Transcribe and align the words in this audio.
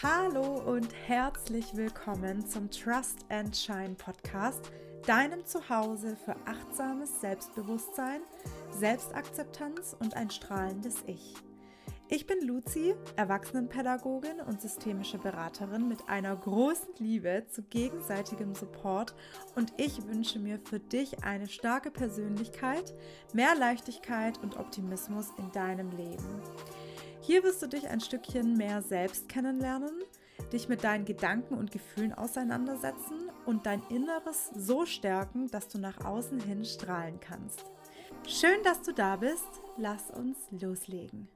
Hallo 0.00 0.62
und 0.64 0.94
herzlich 1.08 1.74
willkommen 1.74 2.46
zum 2.46 2.70
Trust 2.70 3.26
and 3.30 3.56
Shine 3.56 3.96
Podcast, 3.96 4.70
deinem 5.04 5.44
Zuhause 5.44 6.16
für 6.24 6.36
achtsames 6.46 7.20
Selbstbewusstsein, 7.20 8.20
Selbstakzeptanz 8.70 9.96
und 9.98 10.16
ein 10.16 10.30
strahlendes 10.30 11.02
Ich. 11.08 11.34
Ich 12.10 12.28
bin 12.28 12.46
Luzi, 12.46 12.94
Erwachsenenpädagogin 13.16 14.40
und 14.46 14.62
systemische 14.62 15.18
Beraterin 15.18 15.88
mit 15.88 16.08
einer 16.08 16.36
großen 16.36 16.94
Liebe 16.98 17.46
zu 17.50 17.64
gegenseitigem 17.64 18.54
Support 18.54 19.16
und 19.56 19.72
ich 19.78 20.06
wünsche 20.06 20.38
mir 20.38 20.60
für 20.60 20.78
dich 20.78 21.24
eine 21.24 21.48
starke 21.48 21.90
Persönlichkeit, 21.90 22.94
mehr 23.32 23.56
Leichtigkeit 23.56 24.38
und 24.38 24.58
Optimismus 24.58 25.26
in 25.38 25.50
deinem 25.50 25.90
Leben. 25.90 26.40
Hier 27.28 27.44
wirst 27.44 27.60
du 27.60 27.66
dich 27.66 27.86
ein 27.86 28.00
Stückchen 28.00 28.54
mehr 28.54 28.80
selbst 28.80 29.28
kennenlernen, 29.28 30.02
dich 30.50 30.66
mit 30.70 30.82
deinen 30.82 31.04
Gedanken 31.04 31.58
und 31.58 31.70
Gefühlen 31.70 32.14
auseinandersetzen 32.14 33.30
und 33.44 33.66
dein 33.66 33.82
Inneres 33.90 34.50
so 34.56 34.86
stärken, 34.86 35.46
dass 35.48 35.68
du 35.68 35.78
nach 35.78 36.06
außen 36.06 36.40
hin 36.40 36.64
strahlen 36.64 37.20
kannst. 37.20 37.66
Schön, 38.26 38.62
dass 38.64 38.80
du 38.80 38.94
da 38.94 39.16
bist. 39.16 39.44
Lass 39.76 40.10
uns 40.10 40.38
loslegen. 40.58 41.28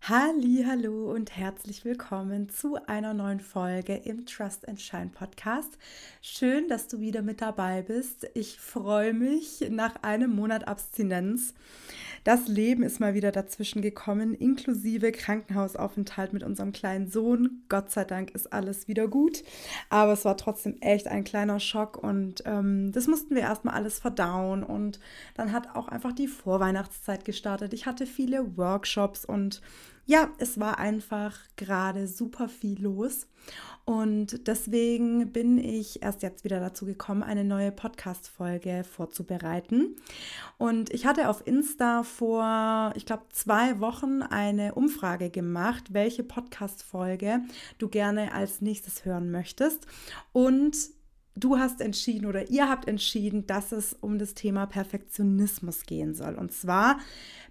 Hallo 0.00 1.12
und 1.12 1.36
herzlich 1.36 1.84
willkommen 1.84 2.48
zu 2.48 2.78
einer 2.86 3.12
neuen 3.12 3.40
Folge 3.40 3.94
im 3.94 4.24
Trust 4.24 4.66
and 4.66 4.80
Shine 4.80 5.10
Podcast. 5.12 5.76
Schön, 6.22 6.66
dass 6.68 6.88
du 6.88 7.00
wieder 7.00 7.20
mit 7.20 7.42
dabei 7.42 7.82
bist. 7.82 8.26
Ich 8.32 8.58
freue 8.58 9.12
mich 9.12 9.68
nach 9.68 10.02
einem 10.02 10.34
Monat 10.34 10.66
Abstinenz. 10.66 11.52
Das 12.24 12.48
Leben 12.48 12.82
ist 12.82 13.00
mal 13.00 13.12
wieder 13.12 13.32
dazwischen 13.32 13.82
gekommen, 13.82 14.34
inklusive 14.34 15.12
Krankenhausaufenthalt 15.12 16.32
mit 16.32 16.42
unserem 16.42 16.72
kleinen 16.72 17.10
Sohn. 17.10 17.62
Gott 17.68 17.90
sei 17.90 18.04
Dank 18.04 18.30
ist 18.30 18.52
alles 18.52 18.88
wieder 18.88 19.08
gut, 19.08 19.42
aber 19.90 20.12
es 20.12 20.24
war 20.24 20.36
trotzdem 20.38 20.76
echt 20.80 21.06
ein 21.06 21.24
kleiner 21.24 21.60
Schock 21.60 22.02
und 22.02 22.42
ähm, 22.46 22.92
das 22.92 23.06
mussten 23.08 23.34
wir 23.34 23.42
erstmal 23.42 23.74
alles 23.74 23.98
verdauen 23.98 24.62
und 24.62 25.00
dann 25.34 25.52
hat 25.52 25.76
auch 25.76 25.88
einfach 25.88 26.12
die 26.12 26.28
Vorweihnachtszeit 26.28 27.26
gestartet. 27.26 27.74
Ich 27.74 27.86
hatte 27.86 28.06
viele 28.06 28.56
Workshops 28.56 29.24
und 29.24 29.60
ja, 30.08 30.30
es 30.38 30.58
war 30.58 30.78
einfach 30.78 31.38
gerade 31.56 32.08
super 32.08 32.48
viel 32.48 32.80
los. 32.82 33.26
Und 33.84 34.48
deswegen 34.48 35.32
bin 35.32 35.58
ich 35.58 36.02
erst 36.02 36.22
jetzt 36.22 36.44
wieder 36.44 36.60
dazu 36.60 36.86
gekommen, 36.86 37.22
eine 37.22 37.44
neue 37.44 37.70
Podcast-Folge 37.72 38.84
vorzubereiten. 38.84 39.96
Und 40.56 40.90
ich 40.94 41.04
hatte 41.04 41.28
auf 41.28 41.46
Insta 41.46 42.04
vor, 42.04 42.92
ich 42.96 43.04
glaube, 43.04 43.24
zwei 43.32 43.80
Wochen 43.80 44.22
eine 44.22 44.74
Umfrage 44.74 45.28
gemacht, 45.28 45.92
welche 45.92 46.24
Podcast-Folge 46.24 47.42
du 47.76 47.88
gerne 47.88 48.32
als 48.32 48.62
nächstes 48.62 49.04
hören 49.04 49.30
möchtest. 49.30 49.86
Und 50.32 50.74
du 51.36 51.58
hast 51.58 51.82
entschieden 51.82 52.24
oder 52.24 52.48
ihr 52.48 52.70
habt 52.70 52.88
entschieden, 52.88 53.46
dass 53.46 53.72
es 53.72 53.92
um 53.92 54.18
das 54.18 54.32
Thema 54.32 54.64
Perfektionismus 54.64 55.82
gehen 55.84 56.14
soll. 56.14 56.34
Und 56.34 56.52
zwar 56.52 56.98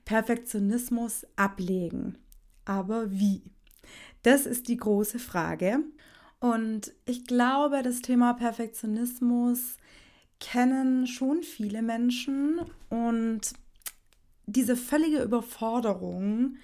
Perfektionismus 0.06 1.28
ablegen. 1.36 2.18
Aber 2.68 3.10
wie? 3.12 3.44
Das 4.24 4.46
ist 4.46 4.68
die 4.68 4.76
große 4.76 5.20
Frage. 5.20 5.80
Und 6.42 6.92
ich 7.06 7.26
glaube, 7.26 7.82
das 7.82 8.02
Thema 8.02 8.34
Perfektionismus 8.34 9.78
kennen 10.40 11.08
schon 11.08 11.44
viele 11.44 11.82
Menschen 11.82 12.60
und 12.90 13.54
diese 14.46 14.76
völlige 14.76 15.24
Überforderung, 15.24 16.58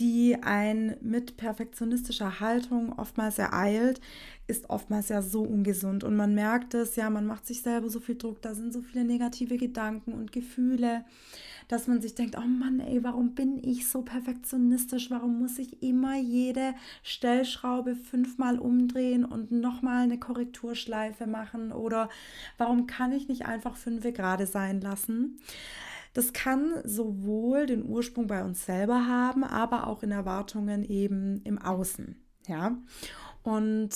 die 0.00 0.36
ein 0.42 0.96
mit 1.00 1.36
perfektionistischer 1.36 2.40
Haltung 2.40 2.92
oftmals 2.98 3.38
ereilt, 3.38 4.00
ist 4.48 4.68
oftmals 4.68 5.08
ja 5.08 5.22
so 5.22 5.42
ungesund. 5.42 6.02
Und 6.02 6.16
man 6.16 6.34
merkt 6.34 6.74
es, 6.74 6.96
ja, 6.96 7.08
man 7.10 7.26
macht 7.26 7.46
sich 7.46 7.62
selber 7.62 7.88
so 7.88 8.00
viel 8.00 8.16
Druck, 8.16 8.42
da 8.42 8.54
sind 8.54 8.72
so 8.72 8.82
viele 8.82 9.04
negative 9.04 9.56
Gedanken 9.56 10.12
und 10.12 10.32
Gefühle 10.32 11.04
dass 11.68 11.86
man 11.86 12.00
sich 12.00 12.14
denkt, 12.14 12.36
oh 12.38 12.46
Mann, 12.46 12.80
ey, 12.80 13.02
warum 13.02 13.34
bin 13.34 13.62
ich 13.62 13.88
so 13.88 14.02
perfektionistisch? 14.02 15.10
Warum 15.10 15.38
muss 15.38 15.58
ich 15.58 15.82
immer 15.82 16.16
jede 16.16 16.74
Stellschraube 17.02 17.96
fünfmal 17.96 18.58
umdrehen 18.58 19.24
und 19.24 19.50
nochmal 19.50 20.04
eine 20.04 20.18
Korrekturschleife 20.18 21.26
machen? 21.26 21.72
Oder 21.72 22.08
warum 22.58 22.86
kann 22.86 23.12
ich 23.12 23.28
nicht 23.28 23.46
einfach 23.46 23.76
fünf 23.76 24.04
gerade 24.04 24.46
sein 24.46 24.80
lassen? 24.80 25.38
Das 26.12 26.32
kann 26.32 26.74
sowohl 26.84 27.66
den 27.66 27.84
Ursprung 27.84 28.28
bei 28.28 28.44
uns 28.44 28.64
selber 28.64 29.06
haben, 29.06 29.42
aber 29.42 29.88
auch 29.88 30.02
in 30.02 30.12
Erwartungen 30.12 30.84
eben 30.84 31.40
im 31.44 31.58
Außen. 31.58 32.16
Ja. 32.46 32.76
Und 33.42 33.90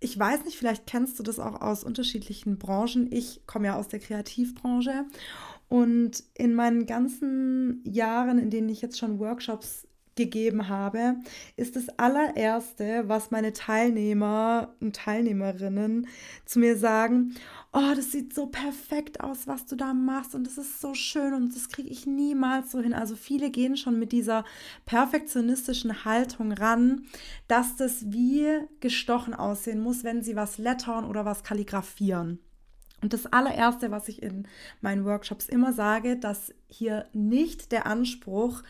ich 0.00 0.18
weiß 0.18 0.44
nicht, 0.44 0.58
vielleicht 0.58 0.86
kennst 0.86 1.18
du 1.18 1.22
das 1.22 1.38
auch 1.38 1.62
aus 1.62 1.82
unterschiedlichen 1.82 2.58
Branchen. 2.58 3.10
Ich 3.10 3.46
komme 3.46 3.68
ja 3.68 3.76
aus 3.76 3.88
der 3.88 4.00
Kreativbranche 4.00 5.06
und 5.74 6.22
in 6.34 6.54
meinen 6.54 6.86
ganzen 6.86 7.82
Jahren, 7.82 8.38
in 8.38 8.48
denen 8.48 8.68
ich 8.68 8.80
jetzt 8.80 8.96
schon 8.96 9.18
Workshops 9.18 9.88
gegeben 10.14 10.68
habe, 10.68 11.16
ist 11.56 11.74
das 11.74 11.88
allererste, 11.98 13.02
was 13.08 13.32
meine 13.32 13.52
Teilnehmer 13.52 14.72
und 14.80 14.94
Teilnehmerinnen 14.94 16.06
zu 16.44 16.60
mir 16.60 16.76
sagen, 16.76 17.34
oh, 17.72 17.92
das 17.96 18.12
sieht 18.12 18.32
so 18.32 18.46
perfekt 18.46 19.18
aus, 19.18 19.48
was 19.48 19.66
du 19.66 19.74
da 19.74 19.94
machst 19.94 20.36
und 20.36 20.46
das 20.46 20.58
ist 20.58 20.80
so 20.80 20.94
schön 20.94 21.34
und 21.34 21.52
das 21.56 21.68
kriege 21.68 21.88
ich 21.88 22.06
niemals 22.06 22.70
so 22.70 22.78
hin. 22.78 22.94
Also 22.94 23.16
viele 23.16 23.50
gehen 23.50 23.76
schon 23.76 23.98
mit 23.98 24.12
dieser 24.12 24.44
perfektionistischen 24.86 26.04
Haltung 26.04 26.52
ran, 26.52 27.06
dass 27.48 27.74
das 27.74 28.12
wie 28.12 28.60
gestochen 28.78 29.34
aussehen 29.34 29.80
muss, 29.80 30.04
wenn 30.04 30.22
sie 30.22 30.36
was 30.36 30.56
lettern 30.56 31.04
oder 31.04 31.24
was 31.24 31.42
kalligrafieren. 31.42 32.38
Und 33.02 33.12
das 33.12 33.26
allererste, 33.26 33.90
was 33.90 34.08
ich 34.08 34.22
in 34.22 34.48
meinen 34.80 35.04
Workshops 35.04 35.48
immer 35.48 35.72
sage, 35.72 36.16
dass 36.16 36.54
hier 36.68 37.06
nicht 37.12 37.72
der 37.72 37.86
Anspruch 37.86 38.62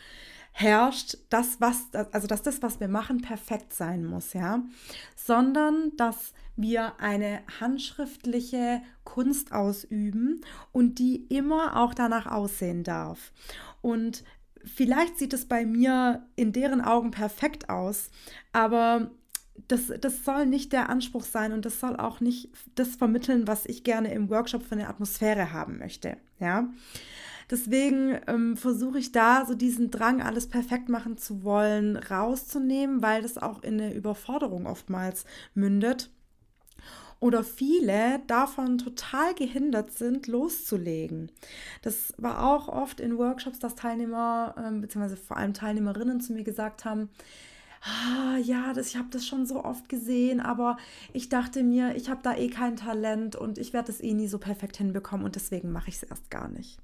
herrscht, 0.51 1.17
dass 1.29 1.59
was, 1.59 1.93
also 2.11 2.27
dass 2.27 2.41
das, 2.41 2.61
was 2.61 2.79
wir 2.79 2.87
machen, 2.87 3.21
perfekt 3.21 3.73
sein 3.73 4.05
muss, 4.05 4.31
ja, 4.33 4.63
sondern 5.15 5.91
dass 5.97 6.33
wir 6.55 6.99
eine 7.01 7.41
handschriftliche 7.59 8.81
Kunst 9.03 9.51
ausüben 9.51 10.41
und 10.71 10.99
die 10.99 11.25
immer 11.27 11.75
auch 11.75 11.93
danach 11.93 12.25
aussehen 12.25 12.83
darf. 12.85 13.33
Und 13.81 14.23
vielleicht 14.63 15.17
sieht 15.17 15.33
es 15.33 15.45
bei 15.45 15.65
mir 15.65 16.25
in 16.37 16.53
deren 16.53 16.79
Augen 16.79 17.11
perfekt 17.11 17.69
aus, 17.69 18.09
aber 18.53 19.11
das, 19.67 19.91
das 19.99 20.23
soll 20.23 20.45
nicht 20.45 20.73
der 20.73 20.89
Anspruch 20.89 21.23
sein 21.23 21.53
und 21.53 21.65
das 21.65 21.79
soll 21.79 21.95
auch 21.95 22.19
nicht 22.19 22.49
das 22.75 22.95
vermitteln, 22.95 23.47
was 23.47 23.65
ich 23.65 23.83
gerne 23.83 24.13
im 24.13 24.29
Workshop 24.29 24.63
für 24.63 24.73
eine 24.73 24.89
Atmosphäre 24.89 25.53
haben 25.53 25.79
möchte. 25.79 26.17
Ja. 26.39 26.69
Deswegen 27.49 28.19
ähm, 28.27 28.57
versuche 28.57 28.97
ich 28.97 29.11
da 29.11 29.45
so 29.45 29.53
diesen 29.53 29.91
Drang, 29.91 30.21
alles 30.21 30.47
perfekt 30.47 30.89
machen 30.89 31.17
zu 31.17 31.43
wollen, 31.43 31.95
rauszunehmen, 31.95 33.03
weil 33.03 33.21
das 33.21 33.37
auch 33.37 33.61
in 33.61 33.79
eine 33.79 33.93
Überforderung 33.93 34.65
oftmals 34.65 35.25
mündet. 35.53 36.09
Oder 37.19 37.43
viele 37.43 38.19
davon 38.27 38.77
total 38.77 39.33
gehindert 39.35 39.91
sind, 39.93 40.27
loszulegen. 40.27 41.31
Das 41.81 42.13
war 42.17 42.45
auch 42.45 42.67
oft 42.67 42.99
in 42.99 43.17
Workshops, 43.17 43.59
dass 43.59 43.75
Teilnehmer, 43.75 44.55
ähm, 44.57 44.81
beziehungsweise 44.81 45.15
vor 45.15 45.37
allem 45.37 45.53
Teilnehmerinnen 45.53 46.19
zu 46.19 46.33
mir 46.33 46.43
gesagt 46.43 46.83
haben, 46.83 47.09
ah, 47.85 48.37
ja, 48.37 48.73
das, 48.73 48.87
ich 48.87 48.97
habe 48.97 49.09
das 49.11 49.25
schon 49.25 49.45
so 49.45 49.63
oft 49.63 49.87
gesehen, 49.89 50.39
aber 50.39 50.77
ich 51.13 51.29
dachte 51.29 51.63
mir, 51.63 51.95
ich 51.95 52.09
habe 52.09 52.21
da 52.23 52.35
eh 52.35 52.49
kein 52.49 52.75
Talent 52.75 53.35
und 53.35 53.57
ich 53.57 53.73
werde 53.73 53.87
das 53.87 54.01
eh 54.01 54.13
nie 54.13 54.27
so 54.27 54.39
perfekt 54.39 54.77
hinbekommen 54.77 55.25
und 55.25 55.35
deswegen 55.35 55.71
mache 55.71 55.89
ich 55.89 55.95
es 55.95 56.03
erst 56.03 56.29
gar 56.29 56.49
nicht. 56.49 56.79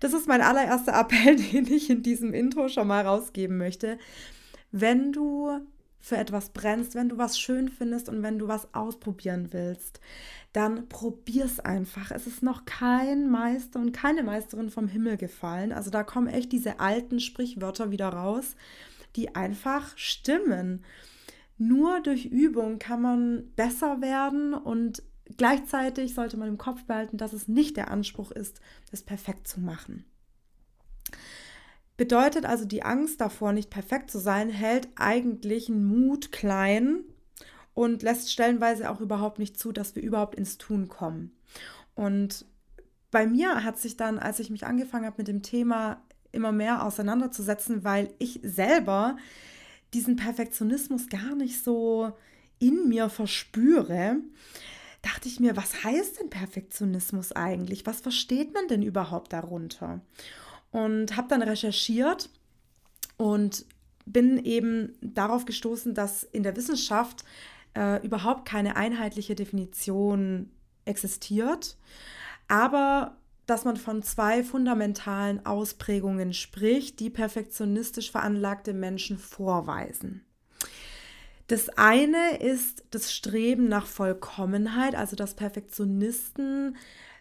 Das 0.00 0.12
ist 0.12 0.28
mein 0.28 0.42
allererster 0.42 0.98
Appell, 0.98 1.36
den 1.52 1.66
ich 1.72 1.90
in 1.90 2.02
diesem 2.02 2.34
Intro 2.34 2.68
schon 2.68 2.88
mal 2.88 3.06
rausgeben 3.06 3.56
möchte. 3.56 3.98
Wenn 4.72 5.12
du 5.12 5.60
für 6.00 6.16
etwas 6.16 6.50
brennst, 6.50 6.94
wenn 6.94 7.08
du 7.08 7.18
was 7.18 7.38
schön 7.38 7.68
findest 7.68 8.08
und 8.08 8.22
wenn 8.22 8.38
du 8.38 8.46
was 8.46 8.72
ausprobieren 8.74 9.48
willst, 9.52 10.00
dann 10.52 10.88
probier's 10.88 11.60
einfach. 11.60 12.10
Es 12.10 12.26
ist 12.26 12.42
noch 12.42 12.64
kein 12.64 13.28
Meister 13.28 13.80
und 13.80 13.92
keine 13.92 14.22
Meisterin 14.22 14.70
vom 14.70 14.88
Himmel 14.88 15.16
gefallen. 15.16 15.72
Also 15.72 15.90
da 15.90 16.04
kommen 16.04 16.28
echt 16.28 16.52
diese 16.52 16.80
alten 16.80 17.20
Sprichwörter 17.20 17.90
wieder 17.90 18.08
raus 18.08 18.54
die 19.16 19.34
einfach 19.34 19.96
stimmen. 19.96 20.84
Nur 21.58 22.00
durch 22.00 22.26
Übung 22.26 22.78
kann 22.78 23.00
man 23.00 23.50
besser 23.56 24.00
werden 24.00 24.54
und 24.54 25.02
gleichzeitig 25.36 26.14
sollte 26.14 26.36
man 26.36 26.48
im 26.48 26.58
Kopf 26.58 26.84
behalten, 26.84 27.16
dass 27.16 27.32
es 27.32 27.48
nicht 27.48 27.76
der 27.76 27.90
Anspruch 27.90 28.30
ist, 28.30 28.60
das 28.90 29.02
perfekt 29.02 29.48
zu 29.48 29.60
machen. 29.60 30.04
Bedeutet 31.96 32.44
also, 32.44 32.66
die 32.66 32.82
Angst 32.82 33.22
davor, 33.22 33.52
nicht 33.52 33.70
perfekt 33.70 34.10
zu 34.10 34.18
sein, 34.18 34.50
hält 34.50 34.88
eigentlich 34.96 35.70
einen 35.70 35.86
Mut 35.86 36.30
klein 36.30 37.04
und 37.72 38.02
lässt 38.02 38.30
stellenweise 38.30 38.90
auch 38.90 39.00
überhaupt 39.00 39.38
nicht 39.38 39.58
zu, 39.58 39.72
dass 39.72 39.94
wir 39.94 40.02
überhaupt 40.02 40.34
ins 40.34 40.58
Tun 40.58 40.88
kommen. 40.88 41.34
Und 41.94 42.44
bei 43.10 43.26
mir 43.26 43.64
hat 43.64 43.78
sich 43.78 43.96
dann, 43.96 44.18
als 44.18 44.40
ich 44.40 44.50
mich 44.50 44.66
angefangen 44.66 45.06
habe 45.06 45.16
mit 45.18 45.28
dem 45.28 45.42
Thema 45.42 46.02
immer 46.36 46.52
mehr 46.52 46.84
auseinanderzusetzen, 46.84 47.82
weil 47.82 48.14
ich 48.18 48.38
selber 48.42 49.16
diesen 49.94 50.16
Perfektionismus 50.16 51.08
gar 51.08 51.34
nicht 51.34 51.64
so 51.64 52.12
in 52.58 52.88
mir 52.88 53.08
verspüre, 53.08 54.18
dachte 55.02 55.28
ich 55.28 55.40
mir, 55.40 55.56
was 55.56 55.84
heißt 55.84 56.20
denn 56.20 56.30
Perfektionismus 56.30 57.32
eigentlich? 57.32 57.86
Was 57.86 58.00
versteht 58.00 58.54
man 58.54 58.68
denn 58.68 58.82
überhaupt 58.82 59.32
darunter? 59.32 60.00
Und 60.70 61.16
habe 61.16 61.28
dann 61.28 61.42
recherchiert 61.42 62.30
und 63.16 63.64
bin 64.04 64.38
eben 64.44 64.94
darauf 65.00 65.44
gestoßen, 65.44 65.94
dass 65.94 66.22
in 66.22 66.42
der 66.42 66.56
Wissenschaft 66.56 67.24
äh, 67.74 68.04
überhaupt 68.04 68.46
keine 68.46 68.76
einheitliche 68.76 69.34
Definition 69.34 70.50
existiert, 70.84 71.76
aber 72.48 73.16
dass 73.46 73.64
man 73.64 73.76
von 73.76 74.02
zwei 74.02 74.42
fundamentalen 74.42 75.46
Ausprägungen 75.46 76.32
spricht, 76.32 77.00
die 77.00 77.10
perfektionistisch 77.10 78.10
veranlagte 78.10 78.74
Menschen 78.74 79.18
vorweisen. 79.18 80.24
Das 81.46 81.68
eine 81.78 82.38
ist 82.38 82.84
das 82.90 83.14
Streben 83.14 83.68
nach 83.68 83.86
Vollkommenheit, 83.86 84.96
also 84.96 85.14
dass 85.14 85.34
Perfektionisten 85.34 86.76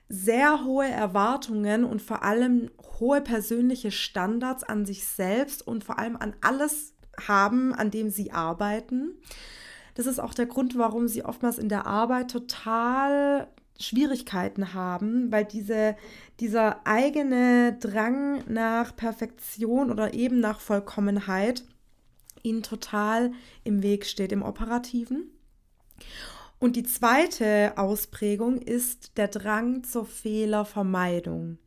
sehr 0.09 0.63
hohe 0.63 0.87
Erwartungen 0.87 1.83
und 1.83 2.01
vor 2.01 2.23
allem 2.23 2.71
hohe 2.99 3.21
persönliche 3.21 3.91
Standards 3.91 4.63
an 4.63 4.85
sich 4.85 5.05
selbst 5.05 5.65
und 5.65 5.83
vor 5.83 5.99
allem 5.99 6.15
an 6.15 6.35
alles 6.41 6.93
haben, 7.27 7.73
an 7.73 7.91
dem 7.91 8.09
sie 8.09 8.31
arbeiten. 8.31 9.15
Das 9.93 10.07
ist 10.07 10.19
auch 10.19 10.33
der 10.33 10.47
Grund, 10.47 10.77
warum 10.77 11.07
sie 11.07 11.23
oftmals 11.23 11.57
in 11.57 11.69
der 11.69 11.85
Arbeit 11.85 12.31
total 12.31 13.47
Schwierigkeiten 13.79 14.73
haben, 14.73 15.31
weil 15.31 15.45
diese, 15.45 15.95
dieser 16.39 16.85
eigene 16.85 17.77
Drang 17.79 18.43
nach 18.47 18.95
Perfektion 18.95 19.91
oder 19.91 20.13
eben 20.13 20.39
nach 20.39 20.59
Vollkommenheit 20.59 21.63
ihnen 22.43 22.63
total 22.63 23.33
im 23.63 23.83
Weg 23.83 24.05
steht 24.05 24.31
im 24.31 24.43
operativen. 24.43 25.31
Und 26.59 26.75
die 26.75 26.83
zweite 26.83 27.73
Ausprägung 27.77 28.61
ist 28.61 29.17
der 29.17 29.27
Drang 29.27 29.83
zur 29.83 30.05
Fehlervermeidung. 30.05 31.57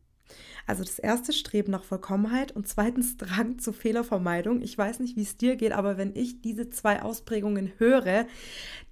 Also 0.67 0.85
das 0.85 0.99
erste 0.99 1.33
Streben 1.33 1.73
nach 1.73 1.85
Vollkommenheit 1.85 2.53
und 2.53 2.69
zweitens 2.69 3.17
Drang 3.19 3.59
zur 3.59 3.75
Fehlervermeidung. 3.75 4.61
Ich 4.63 4.77
weiß 4.77 5.01
nicht, 5.01 5.17
wie 5.17 5.23
es 5.23 5.37
dir 5.37 5.57
geht, 5.57 5.73
aber 5.73 5.97
wenn 5.97 6.15
ich 6.15 6.41
diese 6.41 6.71
zwei 6.71 7.03
Ausprägungen 7.03 7.73
höre, 7.79 8.27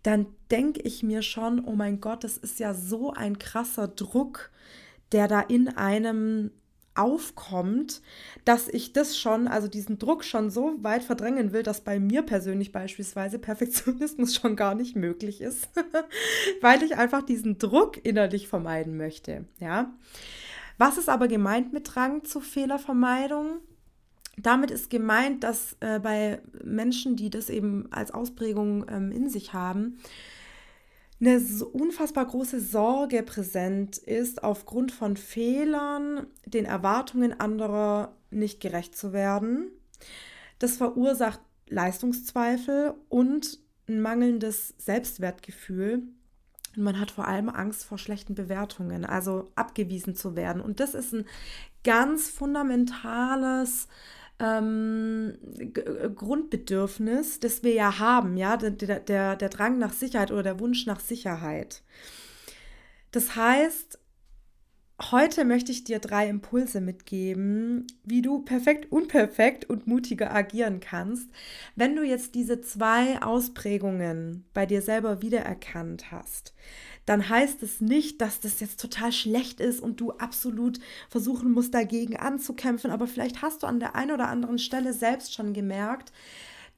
dann 0.02 0.26
denke 0.50 0.80
ich 0.82 1.02
mir 1.02 1.22
schon, 1.22 1.64
oh 1.64 1.74
mein 1.74 2.00
Gott, 2.00 2.24
das 2.24 2.36
ist 2.36 2.60
ja 2.60 2.74
so 2.74 3.12
ein 3.12 3.38
krasser 3.38 3.88
Druck, 3.88 4.50
der 5.12 5.28
da 5.28 5.40
in 5.40 5.68
einem 5.68 6.50
aufkommt, 6.96 8.00
dass 8.44 8.68
ich 8.68 8.92
das 8.92 9.18
schon, 9.18 9.48
also 9.48 9.68
diesen 9.68 9.98
Druck 9.98 10.24
schon 10.24 10.50
so 10.50 10.72
weit 10.82 11.04
verdrängen 11.04 11.52
will, 11.52 11.62
dass 11.62 11.82
bei 11.82 11.98
mir 11.98 12.22
persönlich 12.22 12.72
beispielsweise 12.72 13.38
Perfektionismus 13.38 14.34
schon 14.40 14.56
gar 14.56 14.74
nicht 14.74 14.96
möglich 14.96 15.40
ist, 15.40 15.68
weil 16.60 16.82
ich 16.82 16.96
einfach 16.96 17.22
diesen 17.22 17.58
Druck 17.58 18.04
innerlich 18.04 18.48
vermeiden 18.48 18.96
möchte, 18.96 19.44
ja. 19.60 19.92
Was 20.78 20.98
ist 20.98 21.08
aber 21.08 21.28
gemeint 21.28 21.72
mit 21.72 21.94
Drang 21.94 22.24
zur 22.24 22.42
Fehlervermeidung? 22.42 23.60
Damit 24.36 24.70
ist 24.70 24.90
gemeint, 24.90 25.44
dass 25.44 25.76
äh, 25.80 25.98
bei 25.98 26.40
Menschen, 26.62 27.16
die 27.16 27.30
das 27.30 27.48
eben 27.48 27.90
als 27.90 28.10
Ausprägung 28.10 28.86
ähm, 28.88 29.10
in 29.10 29.30
sich 29.30 29.54
haben, 29.54 29.98
eine 31.18 31.40
so 31.40 31.66
unfassbar 31.66 32.26
große 32.26 32.60
Sorge 32.60 33.22
präsent 33.22 33.96
ist, 33.96 34.44
aufgrund 34.44 34.92
von 34.92 35.16
Fehlern, 35.16 36.26
den 36.44 36.66
Erwartungen 36.66 37.40
anderer 37.40 38.14
nicht 38.30 38.60
gerecht 38.60 38.96
zu 38.96 39.14
werden. 39.14 39.70
Das 40.58 40.76
verursacht 40.76 41.40
Leistungszweifel 41.68 42.94
und 43.08 43.58
ein 43.88 44.00
mangelndes 44.00 44.74
Selbstwertgefühl. 44.78 46.02
Und 46.76 46.82
man 46.82 47.00
hat 47.00 47.10
vor 47.10 47.26
allem 47.26 47.48
Angst 47.48 47.84
vor 47.84 47.98
schlechten 47.98 48.34
Bewertungen, 48.34 49.04
also 49.04 49.50
abgewiesen 49.54 50.14
zu 50.14 50.36
werden. 50.36 50.60
Und 50.60 50.80
das 50.80 50.94
ist 50.94 51.14
ein 51.14 51.24
ganz 51.84 52.28
fundamentales 52.28 53.88
ähm, 54.38 55.38
Grundbedürfnis, 56.14 57.40
das 57.40 57.62
wir 57.62 57.72
ja 57.72 57.98
haben, 57.98 58.36
ja, 58.36 58.56
der, 58.56 59.00
der, 59.00 59.36
der 59.36 59.48
Drang 59.48 59.78
nach 59.78 59.92
Sicherheit 59.92 60.30
oder 60.30 60.42
der 60.42 60.60
Wunsch 60.60 60.86
nach 60.86 61.00
Sicherheit. 61.00 61.82
Das 63.12 63.34
heißt, 63.34 63.98
heute 65.00 65.44
möchte 65.44 65.72
ich 65.72 65.84
dir 65.84 65.98
drei 65.98 66.28
Impulse 66.28 66.80
mitgeben, 66.80 67.86
wie 68.04 68.22
du 68.22 68.40
perfekt, 68.40 68.90
unperfekt 68.90 69.64
und 69.64 69.86
mutiger 69.86 70.34
agieren 70.34 70.80
kannst, 70.80 71.30
wenn 71.74 71.96
du 71.96 72.02
jetzt 72.02 72.34
diese 72.34 72.60
zwei 72.60 73.20
Ausprägungen 73.22 74.44
bei 74.54 74.66
dir 74.66 74.82
selber 74.82 75.22
wiedererkannt 75.22 76.10
hast 76.10 76.54
dann 77.06 77.28
heißt 77.28 77.62
es 77.62 77.80
nicht, 77.80 78.20
dass 78.20 78.40
das 78.40 78.58
jetzt 78.60 78.80
total 78.80 79.12
schlecht 79.12 79.60
ist 79.60 79.80
und 79.80 80.00
du 80.00 80.10
absolut 80.12 80.80
versuchen 81.08 81.52
musst, 81.52 81.72
dagegen 81.72 82.16
anzukämpfen. 82.16 82.90
Aber 82.90 83.06
vielleicht 83.06 83.42
hast 83.42 83.62
du 83.62 83.68
an 83.68 83.78
der 83.78 83.94
einen 83.94 84.10
oder 84.10 84.28
anderen 84.28 84.58
Stelle 84.58 84.92
selbst 84.92 85.32
schon 85.32 85.54
gemerkt, 85.54 86.12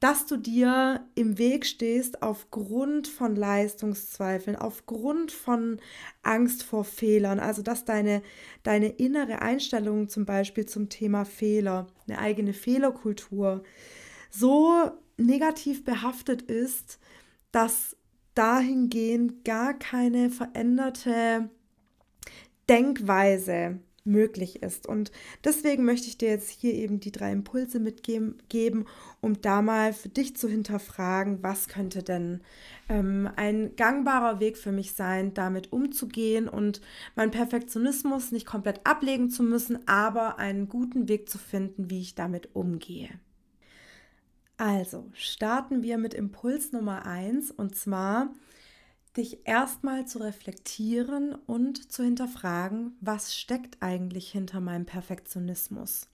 dass 0.01 0.27
du 0.27 0.37
dir 0.37 1.05
im 1.15 1.39
Weg 1.39 1.67
stehst 1.67 2.23
aufgrund 2.23 3.09
von 3.09 3.35
Leistungszweifeln, 3.35 4.57
aufgrund 4.57 5.33
von 5.33 5.81
Angst 6.23 6.63
vor 6.63 6.85
Fehlern, 6.85 7.41
also 7.41 7.63
dass 7.63 7.85
deine, 7.85 8.23
deine 8.63 8.89
innere 8.89 9.43
Einstellung 9.43 10.09
zum 10.09 10.25
Beispiel 10.25 10.67
zum 10.67 10.89
Thema 10.89 11.25
Fehler, 11.25 11.89
eine 12.07 12.19
eigene 12.19 12.53
Fehlerkultur, 12.53 13.65
so 14.31 14.91
negativ 15.17 15.85
behaftet 15.85 16.43
ist, 16.43 17.01
dass 17.51 17.97
dahingehend 18.35 19.45
gar 19.45 19.75
keine 19.75 20.31
veränderte 20.31 21.51
Denkweise 22.69 23.81
möglich 24.09 24.63
ist. 24.63 24.87
Und 24.87 25.13
deswegen 25.45 25.85
möchte 25.85 26.09
ich 26.09 26.19
dir 26.19 26.29
jetzt 26.31 26.51
hier 26.51 26.75
eben 26.75 26.99
die 26.99 27.13
drei 27.13 27.31
Impulse 27.31 27.79
mitgeben, 27.79 28.87
um 29.21 29.41
da 29.41 29.63
mal 29.63 29.93
für 29.93 30.09
dich 30.09 30.37
zu 30.37 30.49
hinterfragen, 30.49 31.43
was 31.43 31.69
könnte 31.69 32.03
denn 32.03 32.41
ähm, 32.89 33.31
ein 33.37 33.77
gangbarer 33.77 34.41
Weg 34.41 34.57
für 34.57 34.73
mich 34.73 34.93
sein, 34.93 35.35
damit 35.35 35.73
umzugehen 35.73 36.49
und 36.49 36.81
meinen 37.15 37.31
Perfektionismus 37.31 38.33
nicht 38.33 38.47
komplett 38.47 38.81
ablegen 38.85 39.31
zu 39.31 39.43
müssen, 39.43 39.87
aber 39.87 40.39
einen 40.39 40.69
guten 40.69 41.09
Weg 41.09 41.29
zu 41.29 41.39
finden, 41.39 41.91
wie 41.91 42.01
ich 42.01 42.15
damit 42.15 42.55
umgehe. 42.55 43.11
Also 44.57 45.09
starten 45.13 45.85
wir 45.85 45.99
mit 45.99 46.15
Impuls 46.15 46.73
Nummer 46.73 47.07
eins 47.07 47.53
und 47.53 47.77
zwar 47.77 48.33
dich 49.19 49.47
erstmal 49.47 50.07
zu 50.07 50.19
reflektieren 50.21 51.35
und 51.47 51.93
zu 51.93 52.03
hinterfragen, 52.03 52.97
was 53.01 53.37
steckt 53.37 53.77
eigentlich 53.81 54.31
hinter 54.31 54.61
meinem 54.61 54.87
Perfektionismus. 54.87 56.09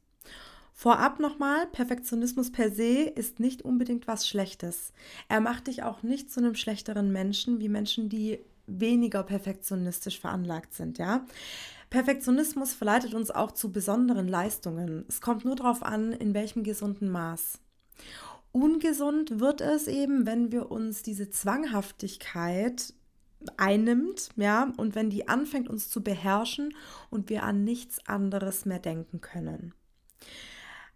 Vorab 0.73 1.20
nochmal, 1.20 1.68
Perfektionismus 1.68 2.50
per 2.50 2.70
se 2.70 3.02
ist 3.02 3.38
nicht 3.38 3.62
unbedingt 3.62 4.08
was 4.08 4.26
Schlechtes. 4.26 4.92
Er 5.28 5.40
macht 5.40 5.68
dich 5.68 5.84
auch 5.84 6.02
nicht 6.02 6.32
zu 6.32 6.40
einem 6.40 6.56
schlechteren 6.56 7.12
Menschen 7.12 7.61
wie 7.61 7.68
Menschen, 7.68 8.08
die 8.08 8.40
weniger 8.66 9.23
perfektionistisch 9.23 10.18
veranlagt 10.18 10.75
sind, 10.75 10.99
ja. 10.99 11.25
Perfektionismus 11.90 12.73
verleitet 12.73 13.14
uns 13.14 13.30
auch 13.30 13.52
zu 13.52 13.70
besonderen 13.70 14.26
Leistungen. 14.26 15.04
Es 15.08 15.20
kommt 15.20 15.44
nur 15.44 15.54
darauf 15.54 15.84
an, 15.84 16.12
in 16.12 16.34
welchem 16.34 16.64
gesunden 16.64 17.08
Maß. 17.08 17.61
Ungesund 18.56 19.40
wird 19.40 19.61
es 19.61 19.88
eben, 19.88 20.26
wenn 20.26 20.52
wir 20.52 20.70
uns 20.70 21.02
diese 21.02 21.28
Zwanghaftigkeit 21.28 22.94
einnimmt, 23.56 24.28
ja, 24.37 24.73
und 24.76 24.94
wenn 24.94 25.11
die 25.11 25.26
anfängt 25.26 25.68
uns 25.68 25.90
zu 25.90 26.04
beherrschen 26.04 26.73
und 27.11 27.30
wir 27.30 27.42
an 27.42 27.64
nichts 27.64 28.06
anderes 28.06 28.64
mehr 28.64 28.78
denken 28.78 29.20
können. 29.20 29.75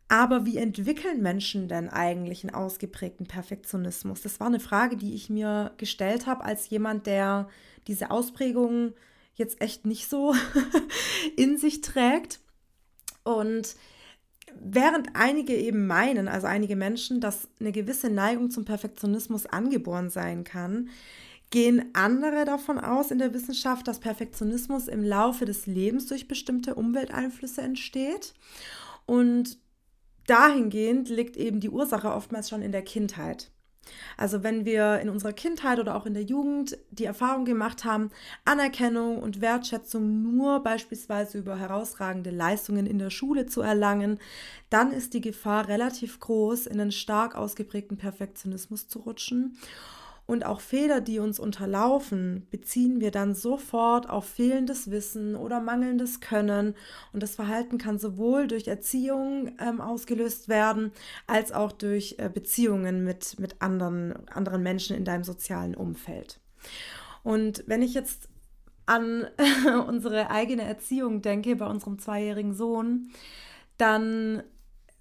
Aber 0.06 0.46
wie 0.46 0.56
entwickeln 0.56 1.20
Menschen 1.20 1.66
denn 1.66 1.88
eigentlich 1.88 2.44
einen 2.44 2.54
ausgeprägten 2.54 3.26
Perfektionismus? 3.26 4.22
Das 4.22 4.38
war 4.38 4.46
eine 4.46 4.60
Frage, 4.60 4.96
die 4.96 5.16
ich 5.16 5.28
mir 5.28 5.72
gestellt 5.78 6.28
habe 6.28 6.44
als 6.44 6.70
jemand, 6.70 7.08
der 7.08 7.48
diese 7.88 8.12
Ausprägung 8.12 8.94
jetzt 9.34 9.60
echt 9.60 9.84
nicht 9.84 10.08
so 10.08 10.32
in 11.36 11.58
sich 11.58 11.80
trägt. 11.80 12.38
Und 13.24 13.74
Während 14.60 15.10
einige 15.14 15.54
eben 15.54 15.86
meinen, 15.86 16.28
also 16.28 16.46
einige 16.46 16.76
Menschen, 16.76 17.20
dass 17.20 17.48
eine 17.60 17.72
gewisse 17.72 18.10
Neigung 18.10 18.50
zum 18.50 18.64
Perfektionismus 18.64 19.46
angeboren 19.46 20.10
sein 20.10 20.44
kann, 20.44 20.90
gehen 21.50 21.90
andere 21.94 22.44
davon 22.44 22.78
aus 22.78 23.10
in 23.10 23.18
der 23.18 23.32
Wissenschaft, 23.32 23.88
dass 23.88 24.00
Perfektionismus 24.00 24.88
im 24.88 25.02
Laufe 25.02 25.44
des 25.44 25.66
Lebens 25.66 26.06
durch 26.06 26.28
bestimmte 26.28 26.74
Umwelteinflüsse 26.74 27.62
entsteht. 27.62 28.34
Und 29.06 29.58
dahingehend 30.26 31.08
liegt 31.08 31.36
eben 31.36 31.60
die 31.60 31.70
Ursache 31.70 32.12
oftmals 32.12 32.48
schon 32.48 32.62
in 32.62 32.72
der 32.72 32.82
Kindheit. 32.82 33.50
Also 34.16 34.42
wenn 34.42 34.64
wir 34.64 35.00
in 35.00 35.08
unserer 35.08 35.32
Kindheit 35.32 35.78
oder 35.78 35.96
auch 35.96 36.06
in 36.06 36.14
der 36.14 36.22
Jugend 36.22 36.78
die 36.90 37.04
Erfahrung 37.04 37.44
gemacht 37.44 37.84
haben, 37.84 38.10
Anerkennung 38.44 39.22
und 39.22 39.40
Wertschätzung 39.40 40.22
nur 40.22 40.62
beispielsweise 40.62 41.38
über 41.38 41.58
herausragende 41.58 42.30
Leistungen 42.30 42.86
in 42.86 42.98
der 42.98 43.10
Schule 43.10 43.46
zu 43.46 43.60
erlangen, 43.60 44.18
dann 44.70 44.92
ist 44.92 45.14
die 45.14 45.20
Gefahr 45.20 45.68
relativ 45.68 46.20
groß, 46.20 46.66
in 46.66 46.80
einen 46.80 46.92
stark 46.92 47.34
ausgeprägten 47.36 47.96
Perfektionismus 47.96 48.88
zu 48.88 49.00
rutschen. 49.00 49.56
Und 50.28 50.44
auch 50.44 50.60
Fehler, 50.60 51.00
die 51.00 51.20
uns 51.20 51.40
unterlaufen, 51.40 52.46
beziehen 52.50 53.00
wir 53.00 53.10
dann 53.10 53.34
sofort 53.34 54.10
auf 54.10 54.26
fehlendes 54.26 54.90
Wissen 54.90 55.34
oder 55.34 55.58
mangelndes 55.58 56.20
Können. 56.20 56.74
Und 57.14 57.22
das 57.22 57.34
Verhalten 57.34 57.78
kann 57.78 57.98
sowohl 57.98 58.46
durch 58.46 58.68
Erziehung 58.68 59.52
ähm, 59.58 59.80
ausgelöst 59.80 60.50
werden, 60.50 60.92
als 61.26 61.50
auch 61.50 61.72
durch 61.72 62.16
äh, 62.18 62.28
Beziehungen 62.28 63.04
mit, 63.04 63.40
mit 63.40 63.62
anderen, 63.62 64.28
anderen 64.28 64.62
Menschen 64.62 64.94
in 64.94 65.06
deinem 65.06 65.24
sozialen 65.24 65.74
Umfeld. 65.74 66.40
Und 67.22 67.64
wenn 67.66 67.80
ich 67.80 67.94
jetzt 67.94 68.28
an 68.84 69.26
unsere 69.88 70.30
eigene 70.30 70.64
Erziehung 70.64 71.22
denke 71.22 71.56
bei 71.56 71.66
unserem 71.66 71.98
zweijährigen 71.98 72.52
Sohn, 72.52 73.08
dann 73.78 74.42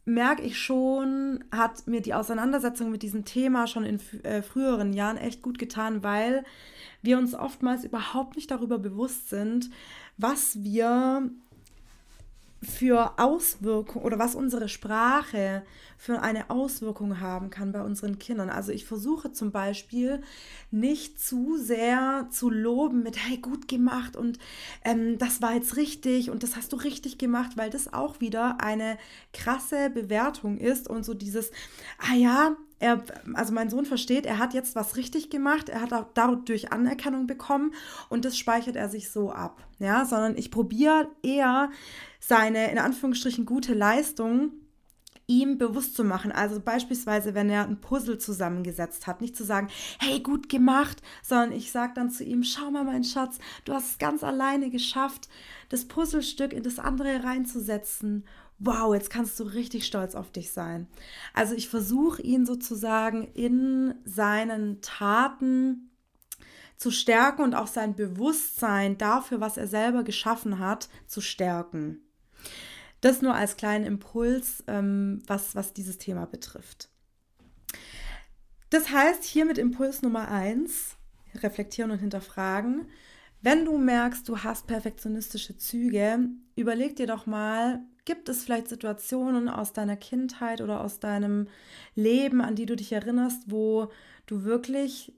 merke 0.07 0.41
ich 0.43 0.57
schon, 0.57 1.43
hat 1.51 1.85
mir 1.85 2.01
die 2.01 2.13
Auseinandersetzung 2.13 2.89
mit 2.91 3.03
diesem 3.03 3.25
Thema 3.25 3.67
schon 3.67 3.83
in 3.83 3.99
äh, 4.23 4.41
früheren 4.41 4.93
Jahren 4.93 5.17
echt 5.17 5.41
gut 5.41 5.59
getan, 5.59 6.01
weil 6.01 6.45
wir 7.01 7.17
uns 7.17 7.35
oftmals 7.35 7.83
überhaupt 7.83 8.37
nicht 8.37 8.49
darüber 8.49 8.79
bewusst 8.79 9.29
sind, 9.29 9.69
was 10.17 10.63
wir 10.63 11.29
für 12.61 13.19
Auswirkungen 13.19 14.05
oder 14.05 14.17
was 14.17 14.35
unsere 14.35 14.67
Sprache 14.67 15.63
für 15.97 16.21
eine 16.21 16.49
Auswirkung 16.49 17.19
haben 17.19 17.49
kann 17.49 17.71
bei 17.71 17.81
unseren 17.81 18.19
Kindern. 18.19 18.49
Also 18.49 18.71
ich 18.71 18.85
versuche 18.85 19.31
zum 19.31 19.51
Beispiel 19.51 20.21
nicht 20.71 21.19
zu 21.19 21.57
sehr 21.57 22.27
zu 22.31 22.49
loben 22.49 23.03
mit, 23.03 23.17
hey, 23.17 23.37
gut 23.37 23.67
gemacht 23.67 24.15
und 24.15 24.39
ähm, 24.83 25.17
das 25.17 25.41
war 25.41 25.53
jetzt 25.53 25.75
richtig 25.75 26.29
und 26.29 26.43
das 26.43 26.55
hast 26.55 26.73
du 26.73 26.77
richtig 26.77 27.17
gemacht, 27.17 27.57
weil 27.57 27.69
das 27.69 27.93
auch 27.93 28.21
wieder 28.21 28.61
eine 28.61 28.97
krasse 29.33 29.89
Bewertung 29.89 30.57
ist 30.57 30.87
und 30.87 31.03
so 31.03 31.13
dieses, 31.13 31.51
ah 31.99 32.15
ja, 32.15 32.55
er, 32.79 33.03
also 33.33 33.53
mein 33.53 33.69
Sohn 33.69 33.85
versteht, 33.85 34.25
er 34.25 34.37
hat 34.37 34.53
jetzt 34.53 34.75
was 34.75 34.97
richtig 34.97 35.29
gemacht, 35.29 35.69
er 35.69 35.81
hat 35.81 35.93
auch 35.93 36.05
dadurch 36.13 36.71
Anerkennung 36.71 37.27
bekommen 37.27 37.73
und 38.09 38.25
das 38.25 38.37
speichert 38.37 38.75
er 38.75 38.89
sich 38.89 39.09
so 39.09 39.31
ab. 39.31 39.63
Ja, 39.79 40.05
sondern 40.05 40.37
ich 40.37 40.51
probiere 40.51 41.09
eher 41.23 41.69
seine 42.19 42.71
in 42.71 42.79
Anführungsstrichen 42.79 43.45
gute 43.45 43.73
Leistung 43.73 44.51
ihm 45.27 45.57
bewusst 45.57 45.95
zu 45.95 46.03
machen. 46.05 46.31
Also 46.31 46.59
beispielsweise, 46.59 47.35
wenn 47.35 47.49
er 47.49 47.65
ein 47.65 47.81
Puzzle 47.81 48.17
zusammengesetzt 48.17 49.07
hat, 49.07 49.21
nicht 49.21 49.35
zu 49.35 49.43
sagen, 49.43 49.67
hey, 49.99 50.21
gut 50.21 50.47
gemacht, 50.47 51.01
sondern 51.21 51.51
ich 51.51 51.71
sage 51.71 51.93
dann 51.95 52.09
zu 52.09 52.23
ihm, 52.23 52.43
schau 52.43 52.71
mal, 52.71 52.85
mein 52.85 53.03
Schatz, 53.03 53.37
du 53.65 53.73
hast 53.73 53.91
es 53.91 53.97
ganz 53.97 54.23
alleine 54.23 54.69
geschafft, 54.69 55.27
das 55.69 55.85
Puzzlestück 55.85 56.53
in 56.53 56.63
das 56.63 56.79
andere 56.79 57.23
reinzusetzen. 57.23 58.25
Wow, 58.59 58.93
jetzt 58.93 59.09
kannst 59.09 59.39
du 59.39 59.43
richtig 59.43 59.85
stolz 59.85 60.15
auf 60.15 60.31
dich 60.31 60.51
sein. 60.51 60.87
Also 61.33 61.53
ich 61.53 61.69
versuche 61.69 62.21
ihn 62.21 62.45
sozusagen 62.45 63.27
in 63.33 63.93
seinen 64.03 64.81
Taten 64.81 65.91
zu 66.75 66.91
stärken 66.91 67.43
und 67.43 67.55
auch 67.55 67.67
sein 67.67 67.95
Bewusstsein 67.95 68.97
dafür, 68.97 69.41
was 69.41 69.57
er 69.57 69.67
selber 69.67 70.03
geschaffen 70.03 70.59
hat, 70.59 70.89
zu 71.07 71.21
stärken. 71.21 71.99
Das 73.01 73.21
nur 73.21 73.35
als 73.35 73.57
kleinen 73.57 73.85
Impuls, 73.85 74.63
ähm, 74.67 75.21
was, 75.27 75.55
was 75.55 75.73
dieses 75.73 75.97
Thema 75.97 76.25
betrifft. 76.25 76.89
Das 78.69 78.89
heißt, 78.91 79.23
hier 79.23 79.45
mit 79.45 79.57
Impuls 79.57 80.01
Nummer 80.01 80.29
eins, 80.29 80.95
reflektieren 81.35 81.91
und 81.91 81.99
hinterfragen. 81.99 82.87
Wenn 83.41 83.65
du 83.65 83.77
merkst, 83.77 84.27
du 84.27 84.39
hast 84.39 84.67
perfektionistische 84.67 85.57
Züge, 85.57 86.19
überleg 86.55 86.95
dir 86.95 87.07
doch 87.07 87.27
mal, 87.27 87.81
gibt 88.07 88.29
es 88.29 88.45
vielleicht 88.45 88.69
Situationen 88.69 89.49
aus 89.49 89.73
deiner 89.73 89.97
Kindheit 89.97 90.61
oder 90.61 90.79
aus 90.79 90.99
deinem 90.99 91.49
Leben, 91.93 92.39
an 92.39 92.55
die 92.55 92.65
du 92.65 92.77
dich 92.77 92.93
erinnerst, 92.93 93.51
wo 93.51 93.91
du 94.27 94.45
wirklich 94.45 95.13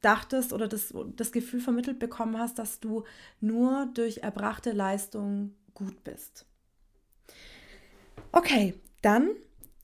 dachtest 0.00 0.54
oder 0.54 0.66
das, 0.66 0.94
das 1.16 1.32
Gefühl 1.32 1.60
vermittelt 1.60 1.98
bekommen 1.98 2.38
hast, 2.38 2.58
dass 2.58 2.80
du 2.80 3.04
nur 3.42 3.90
durch 3.92 4.18
erbrachte 4.18 4.72
Leistung 4.72 5.54
gut 5.74 6.02
bist. 6.02 6.46
Okay, 8.32 8.72
dann 9.02 9.28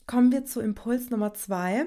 kommen 0.06 0.32
wir 0.32 0.46
zu 0.46 0.60
Impuls 0.60 1.10
Nummer 1.10 1.34
zwei. 1.34 1.86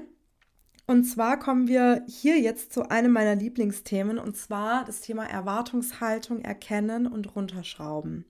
Und 0.86 1.04
zwar 1.04 1.40
kommen 1.40 1.68
wir 1.68 2.04
hier 2.08 2.40
jetzt 2.40 2.74
zu 2.74 2.90
einem 2.92 3.12
meiner 3.12 3.36
Lieblingsthemen, 3.36 4.20
und 4.20 4.38
zwar 4.38 4.86
das 4.86 5.02
Thema 5.02 5.26
Erwartungshaltung 5.26 6.42
erkennen 6.42 7.08
und 7.08 7.36
runterschrauben. 7.36 8.26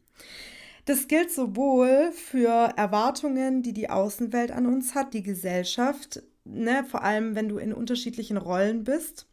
Das 0.89 1.07
gilt 1.07 1.31
sowohl 1.31 2.11
für 2.13 2.73
Erwartungen, 2.75 3.61
die 3.61 3.73
die 3.73 3.91
Außenwelt 3.91 4.49
an 4.49 4.65
uns 4.65 4.95
hat, 4.95 5.13
die 5.13 5.21
Gesellschaft, 5.21 6.23
ne, 6.45 6.83
vor 6.83 7.03
allem 7.03 7.35
wenn 7.35 7.47
du 7.47 7.59
in 7.59 7.73
unterschiedlichen 7.73 8.37
Rollen 8.37 8.85
bist, 8.85 9.27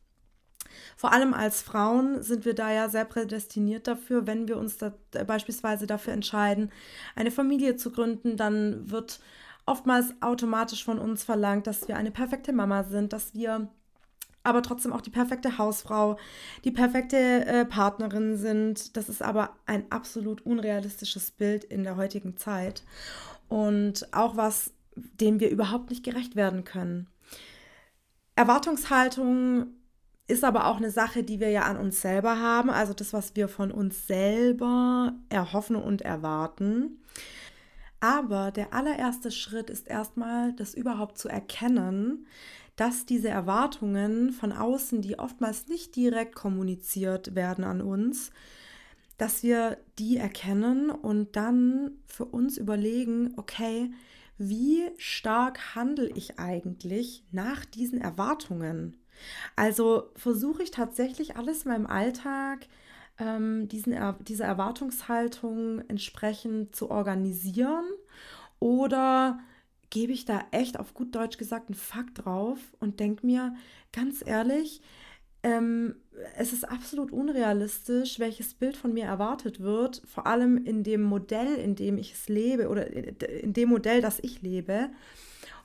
vor 0.98 1.14
allem 1.14 1.32
als 1.32 1.62
Frauen 1.62 2.22
sind 2.22 2.44
wir 2.44 2.52
da 2.52 2.70
ja 2.70 2.90
sehr 2.90 3.06
prädestiniert 3.06 3.86
dafür, 3.86 4.26
wenn 4.26 4.48
wir 4.48 4.58
uns 4.58 4.76
da 4.76 4.92
beispielsweise 5.26 5.86
dafür 5.86 6.12
entscheiden, 6.12 6.70
eine 7.14 7.30
Familie 7.30 7.76
zu 7.76 7.90
gründen, 7.90 8.36
dann 8.36 8.90
wird 8.90 9.20
oftmals 9.64 10.12
automatisch 10.20 10.84
von 10.84 10.98
uns 10.98 11.24
verlangt, 11.24 11.66
dass 11.66 11.88
wir 11.88 11.96
eine 11.96 12.10
perfekte 12.10 12.52
Mama 12.52 12.84
sind, 12.84 13.14
dass 13.14 13.32
wir 13.32 13.70
aber 14.46 14.62
trotzdem 14.62 14.92
auch 14.92 15.00
die 15.00 15.10
perfekte 15.10 15.58
Hausfrau, 15.58 16.16
die 16.64 16.70
perfekte 16.70 17.16
äh, 17.46 17.64
Partnerin 17.64 18.36
sind. 18.36 18.96
Das 18.96 19.08
ist 19.08 19.22
aber 19.22 19.50
ein 19.66 19.90
absolut 19.90 20.46
unrealistisches 20.46 21.32
Bild 21.32 21.64
in 21.64 21.82
der 21.82 21.96
heutigen 21.96 22.36
Zeit 22.36 22.84
und 23.48 24.08
auch 24.12 24.36
was, 24.36 24.72
dem 24.94 25.40
wir 25.40 25.50
überhaupt 25.50 25.90
nicht 25.90 26.04
gerecht 26.04 26.36
werden 26.36 26.64
können. 26.64 27.08
Erwartungshaltung 28.36 29.66
ist 30.28 30.44
aber 30.44 30.66
auch 30.66 30.76
eine 30.76 30.90
Sache, 30.90 31.22
die 31.22 31.40
wir 31.40 31.50
ja 31.50 31.62
an 31.62 31.76
uns 31.76 32.00
selber 32.00 32.40
haben, 32.40 32.70
also 32.70 32.94
das, 32.94 33.12
was 33.12 33.34
wir 33.34 33.48
von 33.48 33.70
uns 33.70 34.06
selber 34.06 35.12
erhoffen 35.28 35.76
und 35.76 36.02
erwarten. 36.02 37.02
Aber 38.00 38.50
der 38.50 38.72
allererste 38.74 39.30
Schritt 39.30 39.70
ist 39.70 39.88
erstmal, 39.88 40.52
das 40.52 40.74
überhaupt 40.74 41.18
zu 41.18 41.28
erkennen, 41.28 42.26
dass 42.76 43.06
diese 43.06 43.28
Erwartungen 43.28 44.30
von 44.30 44.52
außen, 44.52 45.00
die 45.02 45.18
oftmals 45.18 45.66
nicht 45.68 45.96
direkt 45.96 46.34
kommuniziert 46.34 47.34
werden 47.34 47.64
an 47.64 47.80
uns, 47.80 48.30
dass 49.18 49.42
wir 49.42 49.78
die 49.98 50.18
erkennen 50.18 50.90
und 50.90 51.36
dann 51.36 51.92
für 52.06 52.26
uns 52.26 52.58
überlegen, 52.58 53.32
okay, 53.36 53.90
wie 54.38 54.90
stark 54.98 55.74
handle 55.74 56.10
ich 56.14 56.38
eigentlich 56.38 57.24
nach 57.32 57.64
diesen 57.64 58.00
Erwartungen? 58.00 58.98
Also 59.56 60.10
versuche 60.14 60.62
ich 60.62 60.70
tatsächlich 60.70 61.36
alles 61.36 61.62
in 61.62 61.70
meinem 61.70 61.86
Alltag, 61.86 62.66
ähm, 63.18 63.68
diesen 63.68 63.94
er 63.94 64.18
diese 64.20 64.44
Erwartungshaltung 64.44 65.80
entsprechend 65.88 66.76
zu 66.76 66.90
organisieren 66.90 67.86
oder 68.60 69.38
gebe 69.90 70.12
ich 70.12 70.24
da 70.24 70.44
echt 70.50 70.78
auf 70.78 70.94
gut 70.94 71.14
Deutsch 71.14 71.38
gesagt 71.38 71.68
einen 71.68 71.76
Fakt 71.76 72.24
drauf 72.24 72.58
und 72.80 73.00
denke 73.00 73.26
mir 73.26 73.54
ganz 73.92 74.22
ehrlich, 74.24 74.80
ähm, 75.42 75.94
es 76.36 76.52
ist 76.52 76.64
absolut 76.64 77.12
unrealistisch, 77.12 78.18
welches 78.18 78.54
Bild 78.54 78.76
von 78.76 78.92
mir 78.92 79.04
erwartet 79.04 79.60
wird, 79.60 80.02
vor 80.04 80.26
allem 80.26 80.56
in 80.64 80.82
dem 80.82 81.02
Modell, 81.02 81.54
in 81.54 81.76
dem 81.76 81.98
ich 81.98 82.14
es 82.14 82.28
lebe 82.28 82.68
oder 82.68 82.90
in 82.90 83.52
dem 83.52 83.68
Modell, 83.68 84.00
das 84.00 84.18
ich 84.20 84.42
lebe. 84.42 84.90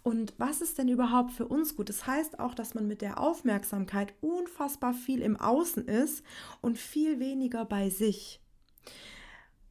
Und 0.04 0.34
was 0.38 0.62
ist 0.62 0.78
denn 0.78 0.88
überhaupt 0.88 1.32
für 1.32 1.48
uns 1.48 1.75
gut? 1.75 1.90
Das 1.90 2.08
heißt 2.08 2.40
auch, 2.40 2.54
dass 2.54 2.74
man 2.74 2.88
mit 2.88 3.01
der 3.01 3.20
Aufmerksamkeit 3.20 4.13
unfassbar 4.22 4.94
viel 4.94 5.22
im 5.22 5.40
Außen 5.40 5.88
ist 5.88 6.24
und 6.60 6.78
viel 6.78 7.20
weniger 7.20 7.66
bei 7.66 7.90
sich. 7.90 8.40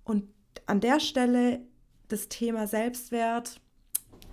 Und 0.05 0.29
an 0.67 0.81
der 0.81 1.01
Stelle 1.01 1.61
das 2.09 2.29
Thema 2.29 2.67
Selbstwert 2.67 3.61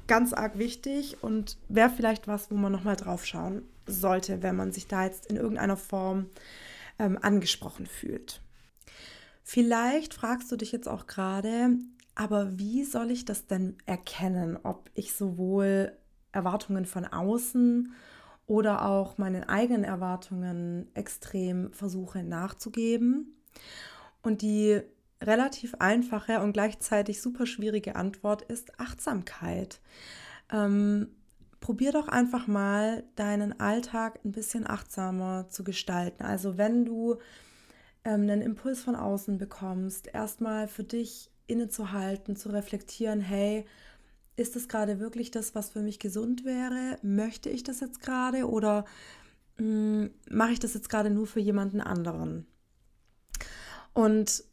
ganz 0.07 0.33
arg 0.33 0.57
wichtig 0.57 1.21
und 1.21 1.57
wäre 1.69 1.89
vielleicht 1.89 2.27
was, 2.27 2.49
wo 2.51 2.55
man 2.55 2.71
nochmal 2.71 2.95
drauf 2.95 3.25
schauen 3.25 3.63
sollte, 3.85 4.41
wenn 4.43 4.55
man 4.55 4.71
sich 4.71 4.87
da 4.87 5.05
jetzt 5.05 5.27
in 5.27 5.37
irgendeiner 5.37 5.77
Form 5.77 6.27
ähm, 6.99 7.17
angesprochen 7.21 7.85
fühlt. 7.85 8.41
Vielleicht 9.43 10.13
fragst 10.13 10.51
du 10.51 10.57
dich 10.57 10.71
jetzt 10.71 10.89
auch 10.89 11.07
gerade, 11.07 11.69
aber 12.15 12.57
wie 12.57 12.83
soll 12.83 13.11
ich 13.11 13.25
das 13.25 13.47
denn 13.47 13.77
erkennen, 13.85 14.57
ob 14.63 14.89
ich 14.93 15.13
sowohl 15.13 15.93
Erwartungen 16.31 16.85
von 16.85 17.05
außen 17.05 17.93
oder 18.45 18.85
auch 18.85 19.17
meinen 19.17 19.43
eigenen 19.43 19.83
Erwartungen 19.83 20.87
extrem 20.95 21.71
versuche 21.71 22.23
nachzugeben? 22.23 23.35
Und 24.21 24.41
die 24.41 24.81
relativ 25.21 25.75
einfache 25.79 26.41
und 26.41 26.53
gleichzeitig 26.53 27.21
super 27.21 27.45
schwierige 27.45 27.95
Antwort 27.95 28.43
ist 28.43 28.79
Achtsamkeit. 28.79 29.81
Ähm, 30.51 31.09
probier 31.59 31.91
doch 31.91 32.07
einfach 32.07 32.47
mal 32.47 33.03
deinen 33.15 33.59
Alltag 33.59 34.19
ein 34.23 34.31
bisschen 34.31 34.69
achtsamer 34.69 35.49
zu 35.49 35.63
gestalten. 35.63 36.23
Also 36.23 36.57
wenn 36.57 36.85
du 36.85 37.15
ähm, 38.03 38.21
einen 38.21 38.41
Impuls 38.41 38.81
von 38.81 38.95
außen 38.95 39.37
bekommst, 39.37 40.07
erstmal 40.13 40.67
für 40.67 40.83
dich 40.83 41.31
innezuhalten, 41.47 42.35
zu 42.35 42.49
reflektieren, 42.49 43.21
hey, 43.21 43.65
ist 44.35 44.55
das 44.55 44.67
gerade 44.67 44.99
wirklich 44.99 45.31
das, 45.31 45.55
was 45.55 45.71
für 45.71 45.81
mich 45.81 45.99
gesund 45.99 46.45
wäre? 46.45 46.99
Möchte 47.01 47.49
ich 47.49 47.63
das 47.63 47.79
jetzt 47.79 48.01
gerade 48.01 48.47
oder 48.47 48.85
hm, 49.57 50.11
mache 50.29 50.51
ich 50.51 50.59
das 50.59 50.75
jetzt 50.75 50.89
gerade 50.89 51.09
nur 51.09 51.25
für 51.25 51.39
jemanden 51.39 51.81
anderen? 51.81 52.45
Und 53.93 54.43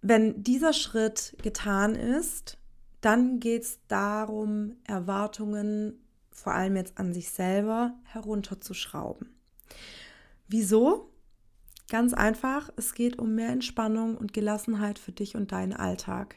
wenn 0.00 0.42
dieser 0.42 0.72
Schritt 0.72 1.36
getan 1.42 1.94
ist, 1.94 2.58
dann 3.00 3.40
geht 3.40 3.62
es 3.62 3.80
darum, 3.88 4.76
Erwartungen, 4.84 6.04
vor 6.30 6.54
allem 6.54 6.76
jetzt 6.76 6.98
an 6.98 7.12
sich 7.12 7.30
selber, 7.30 7.94
herunterzuschrauben. 8.04 9.28
Wieso? 10.46 11.10
Ganz 11.90 12.12
einfach, 12.12 12.70
es 12.76 12.94
geht 12.94 13.18
um 13.18 13.34
mehr 13.34 13.48
Entspannung 13.48 14.16
und 14.16 14.32
Gelassenheit 14.32 14.98
für 14.98 15.12
dich 15.12 15.36
und 15.36 15.52
deinen 15.52 15.72
Alltag. 15.72 16.36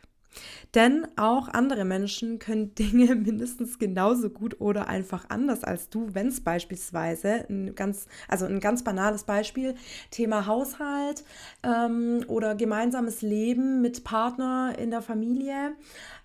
Denn 0.73 1.07
auch 1.17 1.47
andere 1.49 1.85
Menschen 1.85 2.39
können 2.39 2.73
Dinge 2.79 3.15
mindestens 3.15 3.79
genauso 3.79 4.29
gut 4.29 4.59
oder 4.61 4.87
einfach 4.87 5.25
anders 5.29 5.63
als 5.63 5.89
du, 5.89 6.13
wenn 6.13 6.27
es 6.27 6.41
beispielsweise 6.41 7.45
ein 7.49 7.75
ganz, 7.75 8.07
also 8.27 8.45
ein 8.45 8.59
ganz 8.59 8.83
banales 8.83 9.23
Beispiel, 9.23 9.75
Thema 10.09 10.45
Haushalt 10.45 11.23
ähm, 11.63 12.23
oder 12.27 12.55
gemeinsames 12.55 13.21
Leben 13.21 13.81
mit 13.81 14.03
Partner 14.03 14.75
in 14.77 14.91
der 14.91 15.01
Familie 15.01 15.75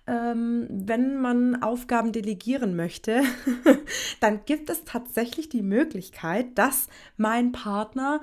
ähm, 0.07 0.67
wenn 0.69 1.19
man 1.19 1.61
Aufgaben 1.61 2.13
delegieren 2.13 2.75
möchte, 2.75 3.21
dann 4.21 4.45
gibt 4.45 4.69
es 4.69 4.85
tatsächlich 4.85 5.49
die 5.49 5.61
Möglichkeit, 5.61 6.57
dass 6.57 6.87
mein 7.17 7.51
Partner 7.51 8.21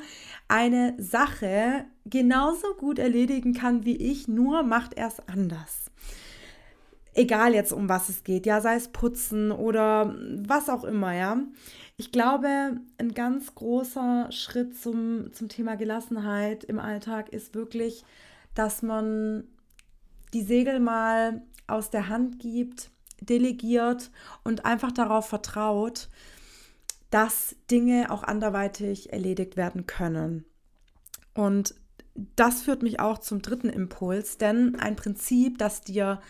eine 0.49 0.95
Sache 0.99 1.85
genauso 2.07 2.75
gut 2.79 2.99
erledigen 2.99 3.53
kann 3.53 3.85
wie 3.85 3.97
ich, 3.97 4.29
nur 4.29 4.63
macht 4.63 4.95
er 4.95 5.09
es 5.09 5.21
anders. 5.29 5.91
Egal 7.13 7.55
jetzt 7.55 7.73
um 7.73 7.89
was 7.89 8.09
es 8.09 8.25
geht, 8.25 8.47
ja, 8.47 8.61
sei 8.61 8.75
es 8.75 8.89
putzen 8.89 9.53
oder 9.53 10.17
was 10.39 10.69
auch 10.69 10.85
immer, 10.85 11.13
ja. 11.15 11.39
Ich 11.97 12.11
glaube, 12.11 12.81
ein 12.99 13.15
ganz 13.15 13.55
großer 13.55 14.33
Schritt 14.33 14.77
zum, 14.77 15.33
zum 15.33 15.49
Thema 15.49 15.77
Gelassenheit 15.77 16.65
im 16.65 16.81
Alltag 16.81 17.29
ist 17.29 17.55
wirklich, 17.55 18.05
dass 18.55 18.83
man 18.83 19.45
die 20.33 20.43
Segel 20.43 20.81
mal 20.81 21.43
aus 21.67 21.91
der 21.91 22.09
Hand 22.09 22.39
gibt, 22.39 22.91
delegiert 23.21 24.11
und 24.43 24.65
einfach 24.65 24.93
darauf 24.93 25.29
vertraut, 25.29 26.09
dass 27.11 27.57
Dinge 27.71 28.11
auch 28.11 28.23
anderweitig 28.23 29.13
erledigt 29.13 29.57
werden 29.57 29.87
können. 29.87 30.45
Und 31.35 31.75
das 32.37 32.63
führt 32.63 32.83
mich 32.83 33.01
auch 33.01 33.19
zum 33.19 33.43
dritten 33.43 33.69
Impuls, 33.69 34.39
denn 34.39 34.77
ein 34.77 34.97
Prinzip, 34.97 35.59
das 35.59 35.81
dir 35.81 36.21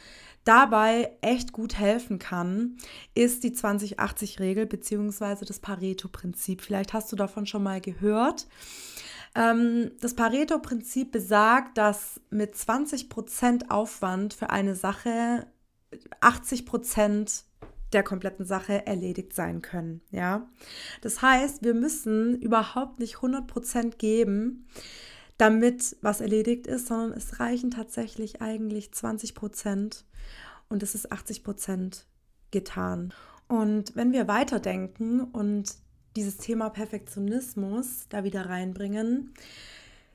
dabei 0.45 1.11
echt 1.23 1.53
gut 1.53 1.79
helfen 1.79 2.19
kann, 2.19 2.77
ist 3.15 3.45
die 3.45 3.53
2080-Regel 3.53 4.67
bzw. 4.67 5.45
das 5.45 5.59
Pareto-Prinzip. 5.59 6.61
Vielleicht 6.61 6.93
hast 6.93 7.11
du 7.13 7.17
davon 7.17 7.47
schon 7.47 7.63
mal 7.63 7.81
gehört. 7.81 8.47
Ähm, 9.35 9.93
das 10.01 10.15
Pareto-Prinzip 10.15 11.13
besagt, 11.13 11.79
dass 11.79 12.21
mit 12.31 12.55
20% 12.55 13.71
Aufwand 13.71 14.35
für 14.35 14.51
eine 14.51 14.75
Sache 14.75 15.47
80% 16.21 17.45
der 17.93 18.03
kompletten 18.03 18.45
Sache 18.45 18.87
erledigt 18.87 19.35
sein 19.35 19.63
können. 19.63 20.01
Ja, 20.11 20.49
das 21.01 21.23
heißt, 21.23 21.63
wir 21.63 21.75
müssen 21.75 22.41
überhaupt 22.41 22.99
nicht 22.99 23.17
100% 23.17 23.97
geben, 23.97 24.67
damit 25.39 25.97
was 26.01 26.21
erledigt 26.21 26.67
ist, 26.67 26.89
sondern 26.89 27.13
es 27.13 27.41
reichen 27.41 27.71
tatsächlich 27.71 28.43
eigentlich 28.43 28.91
20% 28.91 30.05
und 30.69 30.83
es 30.83 30.95
ist 30.95 31.13
80% 31.13 32.05
getan. 32.51 33.13
Und 33.47 33.95
wenn 33.95 34.13
wir 34.13 34.27
weiterdenken 34.27 35.21
und 35.21 35.77
dieses 36.17 36.37
Thema 36.37 36.71
Perfektionismus 36.71 38.07
da 38.09 38.25
wieder 38.25 38.47
reinbringen, 38.47 39.35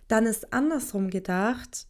dann 0.08 0.26
ist 0.26 0.54
andersrum 0.54 1.10
gedacht, 1.10 1.88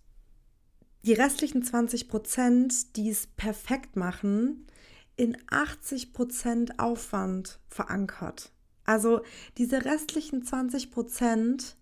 die 1.05 1.13
restlichen 1.13 1.63
20 1.63 2.09
Prozent, 2.09 2.95
die 2.97 3.09
es 3.09 3.27
perfekt 3.27 3.95
machen, 3.95 4.67
in 5.15 5.37
80 5.49 6.13
Prozent 6.13 6.79
Aufwand 6.79 7.59
verankert. 7.67 8.51
Also 8.85 9.21
diese 9.57 9.85
restlichen 9.85 10.43
20 10.43 10.91
Prozent, 10.91 11.77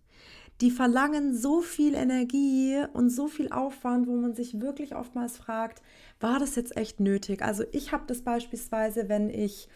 die 0.62 0.72
verlangen 0.72 1.36
so 1.36 1.62
viel 1.62 1.94
Energie 1.96 2.84
und 2.94 3.10
so 3.10 3.28
viel 3.28 3.52
Aufwand, 3.52 4.08
wo 4.08 4.16
man 4.16 4.34
sich 4.34 4.60
wirklich 4.60 4.96
oftmals 4.96 5.38
fragt, 5.38 5.82
war 6.20 6.40
das 6.40 6.56
jetzt 6.56 6.76
echt 6.76 7.00
nötig? 7.00 7.44
Also 7.44 7.63
ich 7.72 7.92
habe 7.92 8.06
das 8.08 8.24
beispielsweise, 8.24 9.08
wenn 9.08 9.30
ich 9.30 9.70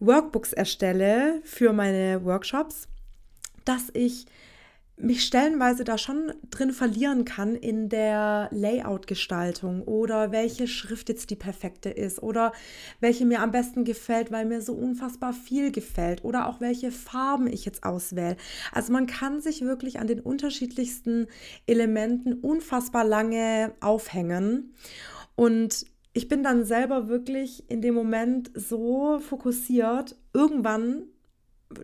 Workbooks 0.00 0.52
erstelle 0.52 1.40
für 1.44 1.72
meine 1.72 2.24
Workshops, 2.24 2.88
dass 3.64 3.90
ich 3.92 4.26
mich 5.02 5.24
stellenweise 5.24 5.84
da 5.84 5.98
schon 5.98 6.32
drin 6.50 6.72
verlieren 6.72 7.24
kann 7.24 7.54
in 7.54 7.88
der 7.88 8.48
Layout-Gestaltung 8.50 9.82
oder 9.82 10.30
welche 10.30 10.68
Schrift 10.68 11.08
jetzt 11.08 11.30
die 11.30 11.36
perfekte 11.36 11.90
ist 11.90 12.22
oder 12.22 12.52
welche 13.00 13.24
mir 13.24 13.40
am 13.40 13.50
besten 13.50 13.84
gefällt, 13.84 14.30
weil 14.30 14.44
mir 14.44 14.60
so 14.60 14.74
unfassbar 14.74 15.32
viel 15.32 15.72
gefällt 15.72 16.24
oder 16.24 16.48
auch 16.48 16.60
welche 16.60 16.90
Farben 16.90 17.46
ich 17.46 17.64
jetzt 17.64 17.84
auswähle. 17.84 18.36
Also 18.72 18.92
man 18.92 19.06
kann 19.06 19.40
sich 19.40 19.62
wirklich 19.62 19.98
an 19.98 20.06
den 20.06 20.20
unterschiedlichsten 20.20 21.26
Elementen 21.66 22.34
unfassbar 22.34 23.04
lange 23.04 23.72
aufhängen 23.80 24.74
und 25.34 25.86
ich 26.12 26.28
bin 26.28 26.42
dann 26.42 26.64
selber 26.64 27.08
wirklich 27.08 27.70
in 27.70 27.82
dem 27.82 27.94
Moment 27.94 28.50
so 28.54 29.18
fokussiert. 29.20 30.16
Irgendwann 30.32 31.04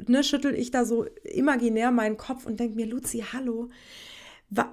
ne, 0.06 0.24
schüttel 0.24 0.54
ich 0.54 0.70
da 0.70 0.84
so 0.84 1.06
imaginär 1.24 1.90
meinen 1.90 2.16
Kopf 2.16 2.46
und 2.46 2.58
denke 2.58 2.76
mir, 2.76 2.86
Luzi, 2.86 3.24
hallo, 3.32 3.70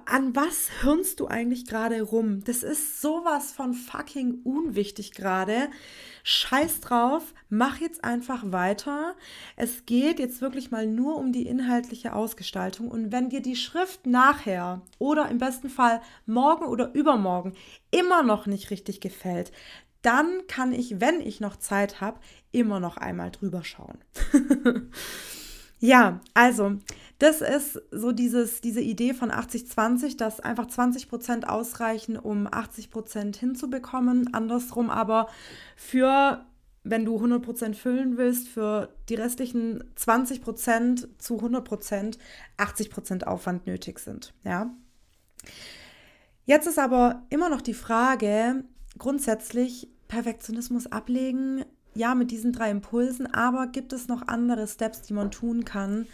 an 0.04 0.36
was 0.36 0.70
hirnst 0.82 1.18
du 1.18 1.26
eigentlich 1.26 1.66
gerade 1.66 2.00
rum? 2.02 2.44
Das 2.44 2.62
ist 2.62 3.00
sowas 3.00 3.52
von 3.52 3.74
fucking 3.74 4.40
unwichtig 4.44 5.12
gerade. 5.12 5.68
Scheiß 6.22 6.80
drauf, 6.80 7.34
mach 7.48 7.80
jetzt 7.80 8.04
einfach 8.04 8.52
weiter. 8.52 9.16
Es 9.56 9.84
geht 9.84 10.20
jetzt 10.20 10.40
wirklich 10.40 10.70
mal 10.70 10.86
nur 10.86 11.16
um 11.16 11.32
die 11.32 11.46
inhaltliche 11.46 12.14
Ausgestaltung. 12.14 12.88
Und 12.88 13.10
wenn 13.10 13.30
dir 13.30 13.42
die 13.42 13.56
Schrift 13.56 14.06
nachher 14.06 14.82
oder 14.98 15.28
im 15.28 15.38
besten 15.38 15.68
Fall 15.68 16.00
morgen 16.24 16.66
oder 16.66 16.94
übermorgen 16.94 17.54
immer 17.90 18.22
noch 18.22 18.46
nicht 18.46 18.70
richtig 18.70 19.00
gefällt, 19.00 19.50
dann 20.02 20.46
kann 20.46 20.72
ich, 20.72 21.00
wenn 21.00 21.20
ich 21.20 21.40
noch 21.40 21.56
Zeit 21.56 22.00
habe, 22.00 22.20
immer 22.52 22.78
noch 22.78 22.96
einmal 22.96 23.30
drüber 23.30 23.64
schauen. 23.64 23.98
ja, 25.84 26.20
also 26.32 26.78
das 27.18 27.42
ist 27.42 27.80
so 27.90 28.12
dieses, 28.12 28.62
diese 28.62 28.80
Idee 28.80 29.12
von 29.12 29.30
80-20, 29.30 30.16
dass 30.16 30.40
einfach 30.40 30.66
20 30.66 31.10
Prozent 31.10 31.46
ausreichen, 31.46 32.18
um 32.18 32.48
80 32.50 32.90
Prozent 32.90 33.36
hinzubekommen. 33.36 34.32
Andersrum 34.32 34.88
aber 34.88 35.28
für, 35.76 36.46
wenn 36.84 37.04
du 37.04 37.16
100 37.16 37.42
Prozent 37.42 37.76
füllen 37.76 38.16
willst, 38.16 38.48
für 38.48 38.88
die 39.10 39.14
restlichen 39.14 39.84
20 39.94 40.40
Prozent 40.40 41.08
zu 41.18 41.36
100 41.36 41.62
Prozent 41.62 42.18
80 42.56 42.90
Prozent 42.90 43.26
Aufwand 43.26 43.66
nötig 43.66 43.98
sind. 43.98 44.32
Ja. 44.42 44.74
Jetzt 46.46 46.66
ist 46.66 46.78
aber 46.78 47.24
immer 47.28 47.50
noch 47.50 47.60
die 47.60 47.74
Frage, 47.74 48.64
grundsätzlich 48.96 49.88
Perfektionismus 50.08 50.86
ablegen, 50.86 51.64
ja, 51.94 52.14
mit 52.14 52.30
diesen 52.30 52.52
drei 52.52 52.70
Impulsen, 52.70 53.32
aber 53.32 53.66
gibt 53.68 53.92
es 53.92 54.08
noch 54.08 54.28
andere 54.28 54.66
Steps, 54.66 55.02
die 55.02 55.12
man 55.12 55.30
tun 55.30 55.64
kann, 55.64 56.06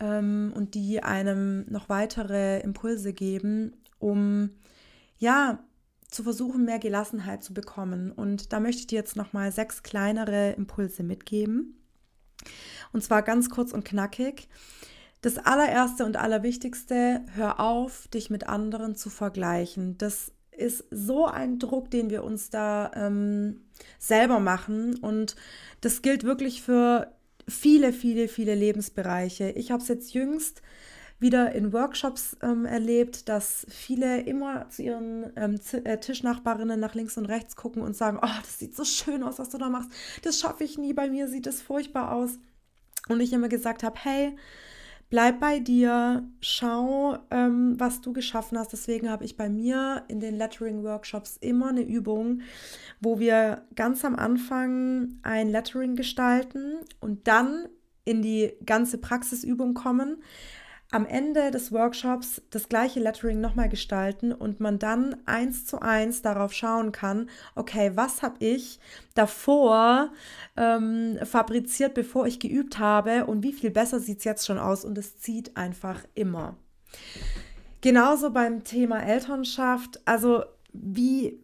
ähm, 0.00 0.52
und 0.54 0.74
die 0.74 1.02
einem 1.02 1.66
noch 1.70 1.88
weitere 1.88 2.60
Impulse 2.60 3.12
geben, 3.12 3.72
um 3.98 4.50
ja 5.18 5.62
zu 6.08 6.24
versuchen, 6.24 6.64
mehr 6.64 6.80
Gelassenheit 6.80 7.44
zu 7.44 7.54
bekommen. 7.54 8.10
Und 8.10 8.52
da 8.52 8.58
möchte 8.58 8.80
ich 8.80 8.86
dir 8.88 8.98
jetzt 8.98 9.16
noch 9.16 9.32
mal 9.32 9.52
sechs 9.52 9.82
kleinere 9.82 10.52
Impulse 10.52 11.04
mitgeben. 11.04 11.76
Und 12.92 13.04
zwar 13.04 13.22
ganz 13.22 13.50
kurz 13.50 13.72
und 13.72 13.84
knackig. 13.84 14.48
Das 15.20 15.38
allererste 15.38 16.04
und 16.06 16.16
allerwichtigste, 16.16 17.20
hör 17.34 17.60
auf, 17.60 18.08
dich 18.08 18.30
mit 18.30 18.48
anderen 18.48 18.96
zu 18.96 19.10
vergleichen. 19.10 19.98
Das 19.98 20.32
ist 20.60 20.84
so 20.90 21.26
ein 21.26 21.58
Druck, 21.58 21.90
den 21.90 22.10
wir 22.10 22.24
uns 22.24 22.50
da 22.50 22.90
ähm, 22.94 23.62
selber 23.98 24.40
machen. 24.40 24.96
Und 24.96 25.36
das 25.80 26.02
gilt 26.02 26.24
wirklich 26.24 26.62
für 26.62 27.12
viele, 27.48 27.92
viele, 27.92 28.28
viele 28.28 28.54
Lebensbereiche. 28.54 29.50
Ich 29.50 29.70
habe 29.70 29.82
es 29.82 29.88
jetzt 29.88 30.14
jüngst 30.14 30.62
wieder 31.20 31.52
in 31.52 31.72
Workshops 31.74 32.36
ähm, 32.42 32.64
erlebt, 32.64 33.28
dass 33.28 33.66
viele 33.68 34.22
immer 34.22 34.68
zu 34.70 34.82
ihren 34.82 35.30
ähm, 35.36 35.60
äh, 35.84 35.98
Tischnachbarinnen 35.98 36.80
nach 36.80 36.94
links 36.94 37.18
und 37.18 37.26
rechts 37.26 37.56
gucken 37.56 37.82
und 37.82 37.94
sagen, 37.94 38.18
oh, 38.22 38.40
das 38.40 38.58
sieht 38.58 38.74
so 38.74 38.84
schön 38.84 39.22
aus, 39.22 39.38
was 39.38 39.50
du 39.50 39.58
da 39.58 39.68
machst. 39.68 39.90
Das 40.22 40.40
schaffe 40.40 40.64
ich 40.64 40.78
nie, 40.78 40.94
bei 40.94 41.10
mir 41.10 41.28
sieht 41.28 41.46
es 41.46 41.60
furchtbar 41.60 42.12
aus. 42.12 42.38
Und 43.08 43.20
ich 43.20 43.32
immer 43.32 43.48
gesagt 43.48 43.82
habe, 43.82 43.98
hey, 44.02 44.36
bleib 45.10 45.40
bei 45.40 45.58
dir, 45.58 46.26
schau, 46.40 47.18
ähm, 47.30 47.74
was 47.78 48.00
du 48.00 48.12
geschaffen 48.12 48.56
hast. 48.56 48.72
Deswegen 48.72 49.10
habe 49.10 49.24
ich 49.24 49.36
bei 49.36 49.48
mir 49.48 50.04
in 50.08 50.20
den 50.20 50.36
Lettering-Workshops 50.36 51.36
immer 51.40 51.68
eine 51.68 51.82
Übung, 51.82 52.42
wo 53.00 53.18
wir 53.18 53.66
ganz 53.74 54.04
am 54.04 54.16
Anfang 54.16 55.18
ein 55.22 55.50
Lettering 55.50 55.96
gestalten 55.96 56.78
und 57.00 57.26
dann 57.28 57.68
in 58.04 58.22
die 58.22 58.52
ganze 58.64 58.98
Praxisübung 58.98 59.74
kommen 59.74 60.22
am 60.90 61.06
Ende 61.06 61.50
des 61.50 61.70
Workshops 61.72 62.42
das 62.50 62.68
gleiche 62.68 63.00
Lettering 63.00 63.40
nochmal 63.40 63.68
gestalten 63.68 64.32
und 64.32 64.60
man 64.60 64.78
dann 64.78 65.16
eins 65.24 65.64
zu 65.64 65.80
eins 65.80 66.22
darauf 66.22 66.52
schauen 66.52 66.90
kann, 66.90 67.30
okay, 67.54 67.92
was 67.94 68.22
habe 68.22 68.44
ich 68.44 68.80
davor 69.14 70.12
ähm, 70.56 71.18
fabriziert, 71.24 71.94
bevor 71.94 72.26
ich 72.26 72.40
geübt 72.40 72.78
habe 72.78 73.26
und 73.26 73.42
wie 73.42 73.52
viel 73.52 73.70
besser 73.70 74.00
sieht 74.00 74.18
es 74.18 74.24
jetzt 74.24 74.46
schon 74.46 74.58
aus 74.58 74.84
und 74.84 74.98
es 74.98 75.18
zieht 75.18 75.56
einfach 75.56 76.00
immer. 76.14 76.56
Genauso 77.80 78.30
beim 78.30 78.64
Thema 78.64 79.00
Elternschaft, 79.00 80.00
also 80.04 80.44
wie, 80.72 81.40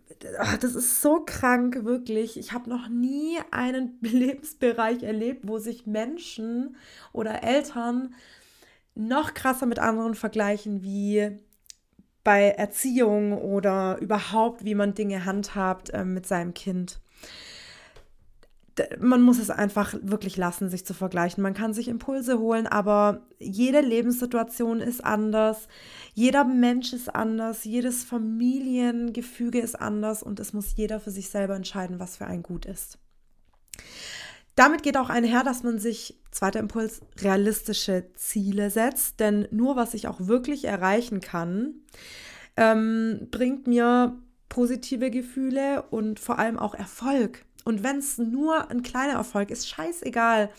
das 0.60 0.74
ist 0.74 1.00
so 1.00 1.22
krank, 1.24 1.84
wirklich. 1.84 2.38
Ich 2.38 2.52
habe 2.52 2.68
noch 2.68 2.88
nie 2.88 3.38
einen 3.50 3.98
Lebensbereich 4.00 5.02
erlebt, 5.02 5.42
wo 5.46 5.58
sich 5.58 5.86
Menschen 5.86 6.76
oder 7.12 7.42
Eltern 7.42 8.14
noch 8.96 9.34
krasser 9.34 9.66
mit 9.66 9.78
anderen 9.78 10.14
vergleichen, 10.14 10.82
wie 10.82 11.38
bei 12.24 12.48
Erziehung 12.48 13.38
oder 13.38 13.98
überhaupt, 14.00 14.64
wie 14.64 14.74
man 14.74 14.94
Dinge 14.94 15.24
handhabt 15.24 15.90
äh, 15.90 16.04
mit 16.04 16.26
seinem 16.26 16.54
Kind. 16.54 16.98
Man 18.98 19.22
muss 19.22 19.38
es 19.38 19.48
einfach 19.48 19.94
wirklich 20.02 20.36
lassen, 20.36 20.68
sich 20.68 20.84
zu 20.84 20.92
vergleichen. 20.92 21.42
Man 21.42 21.54
kann 21.54 21.72
sich 21.72 21.88
Impulse 21.88 22.38
holen, 22.38 22.66
aber 22.66 23.22
jede 23.38 23.80
Lebenssituation 23.80 24.80
ist 24.80 25.04
anders. 25.04 25.68
Jeder 26.14 26.44
Mensch 26.44 26.92
ist 26.92 27.14
anders. 27.14 27.64
Jedes 27.64 28.04
Familiengefüge 28.04 29.60
ist 29.60 29.80
anders 29.80 30.22
und 30.22 30.40
es 30.40 30.52
muss 30.52 30.76
jeder 30.76 31.00
für 31.00 31.10
sich 31.10 31.30
selber 31.30 31.54
entscheiden, 31.54 32.00
was 32.00 32.16
für 32.16 32.26
ein 32.26 32.42
gut 32.42 32.66
ist. 32.66 32.98
Damit 34.56 34.82
geht 34.82 34.96
auch 34.96 35.10
einher, 35.10 35.44
dass 35.44 35.62
man 35.62 35.78
sich, 35.78 36.18
zweiter 36.30 36.60
Impuls, 36.60 37.02
realistische 37.20 38.06
Ziele 38.14 38.70
setzt. 38.70 39.20
Denn 39.20 39.46
nur 39.50 39.76
was 39.76 39.94
ich 39.94 40.08
auch 40.08 40.26
wirklich 40.26 40.64
erreichen 40.64 41.20
kann, 41.20 41.74
ähm, 42.56 43.28
bringt 43.30 43.66
mir 43.66 44.18
positive 44.48 45.10
Gefühle 45.10 45.82
und 45.90 46.18
vor 46.18 46.38
allem 46.38 46.58
auch 46.58 46.74
Erfolg. 46.74 47.44
Und 47.64 47.82
wenn 47.82 47.98
es 47.98 48.16
nur 48.16 48.70
ein 48.70 48.82
kleiner 48.82 49.14
Erfolg 49.14 49.50
ist, 49.50 49.68
scheißegal. 49.68 50.50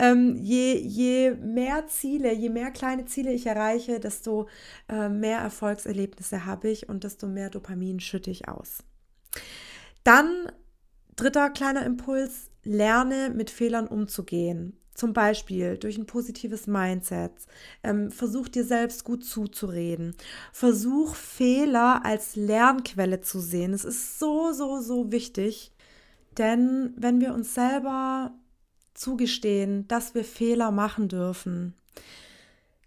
Ähm, 0.00 0.36
je, 0.36 0.76
je 0.78 1.32
mehr 1.32 1.86
Ziele, 1.86 2.32
je 2.32 2.48
mehr 2.48 2.70
kleine 2.70 3.04
Ziele 3.04 3.32
ich 3.32 3.46
erreiche, 3.46 4.00
desto 4.00 4.48
äh, 4.88 5.08
mehr 5.08 5.38
Erfolgserlebnisse 5.38 6.46
habe 6.46 6.70
ich 6.70 6.88
und 6.88 7.04
desto 7.04 7.26
mehr 7.26 7.50
Dopamin 7.50 8.00
schütte 8.00 8.30
ich 8.30 8.48
aus. 8.48 8.78
Dann 10.02 10.50
dritter 11.16 11.50
kleiner 11.50 11.84
Impuls, 11.84 12.49
lerne 12.62 13.30
mit 13.30 13.50
Fehlern 13.50 13.86
umzugehen. 13.86 14.76
Zum 14.94 15.12
Beispiel 15.12 15.78
durch 15.78 15.96
ein 15.96 16.06
positives 16.06 16.66
Mindset. 16.66 17.32
Ähm, 17.82 18.10
versuch 18.10 18.48
dir 18.48 18.64
selbst 18.64 19.04
gut 19.04 19.24
zuzureden. 19.24 20.14
Versuch 20.52 21.14
Fehler 21.14 22.04
als 22.04 22.36
Lernquelle 22.36 23.20
zu 23.22 23.40
sehen. 23.40 23.72
Es 23.72 23.84
ist 23.84 24.18
so, 24.18 24.52
so, 24.52 24.80
so 24.80 25.10
wichtig. 25.10 25.72
Denn 26.36 26.92
wenn 26.96 27.20
wir 27.20 27.34
uns 27.34 27.54
selber 27.54 28.32
zugestehen, 28.94 29.88
dass 29.88 30.14
wir 30.14 30.24
Fehler 30.24 30.70
machen 30.70 31.08
dürfen, 31.08 31.74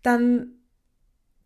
dann 0.04 0.52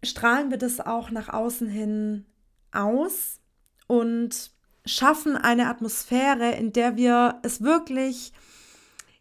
strahlen 0.03 0.51
wir 0.51 0.57
das 0.57 0.79
auch 0.79 1.11
nach 1.11 1.29
außen 1.29 1.67
hin 1.67 2.25
aus 2.71 3.39
und 3.87 4.51
schaffen 4.87 5.35
eine 5.35 5.67
Atmosphäre, 5.67 6.51
in 6.51 6.73
der 6.73 6.95
wir 6.95 7.39
es 7.43 7.61
wirklich 7.61 8.33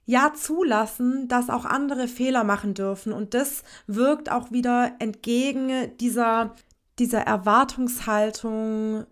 ja 0.07 0.33
zulassen, 0.35 1.29
dass 1.29 1.51
auch 1.51 1.65
andere 1.65 2.09
Fehler 2.09 2.45
machen 2.45 2.75
dürfen. 2.75 3.13
Und 3.13 3.35
das 3.35 3.65
wirkt 3.87 4.31
auch 4.31 4.53
wieder 4.53 4.93
entgegen 5.01 5.97
dieser, 5.99 6.55
dieser 6.99 7.21
Erwartungshaltung 7.21 9.07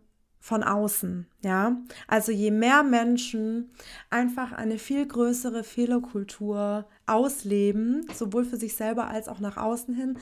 von 0.44 0.62
außen, 0.62 1.26
ja. 1.42 1.78
Also 2.06 2.30
je 2.30 2.50
mehr 2.50 2.82
Menschen 2.82 3.70
einfach 4.10 4.52
eine 4.52 4.76
viel 4.76 5.06
größere 5.06 5.64
Fehlerkultur 5.64 6.86
ausleben, 7.06 8.06
sowohl 8.12 8.44
für 8.44 8.58
sich 8.58 8.76
selber 8.76 9.08
als 9.08 9.28
auch 9.28 9.40
nach 9.40 9.56
außen 9.56 9.94
hin, 9.94 10.18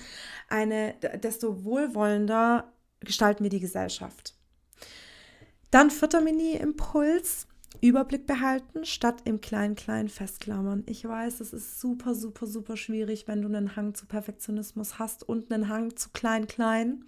eine, 0.49 0.95
desto 1.21 1.65
wohlwollender 1.65 2.73
gestalten 3.01 3.43
wir 3.43 3.51
die 3.51 3.59
Gesellschaft. 3.59 4.37
Dann 5.73 5.91
vierter 5.91 6.21
Mini-Impuls. 6.21 7.49
Überblick 7.81 8.27
behalten, 8.27 8.85
statt 8.85 9.23
im 9.25 9.41
Klein-Klein 9.41 10.09
festklammern. 10.09 10.85
Ich 10.87 11.09
weiß, 11.09 11.41
es 11.41 11.55
ist 11.55 11.81
super, 11.81 12.15
super, 12.15 12.47
super 12.47 12.77
schwierig, 12.77 13.27
wenn 13.27 13.41
du 13.41 13.49
einen 13.49 13.75
Hang 13.75 13.95
zu 13.95 14.05
Perfektionismus 14.07 14.99
hast 14.99 15.27
und 15.27 15.51
einen 15.51 15.69
Hang 15.69 15.97
zu 15.97 16.11
Klein-Klein. 16.11 17.05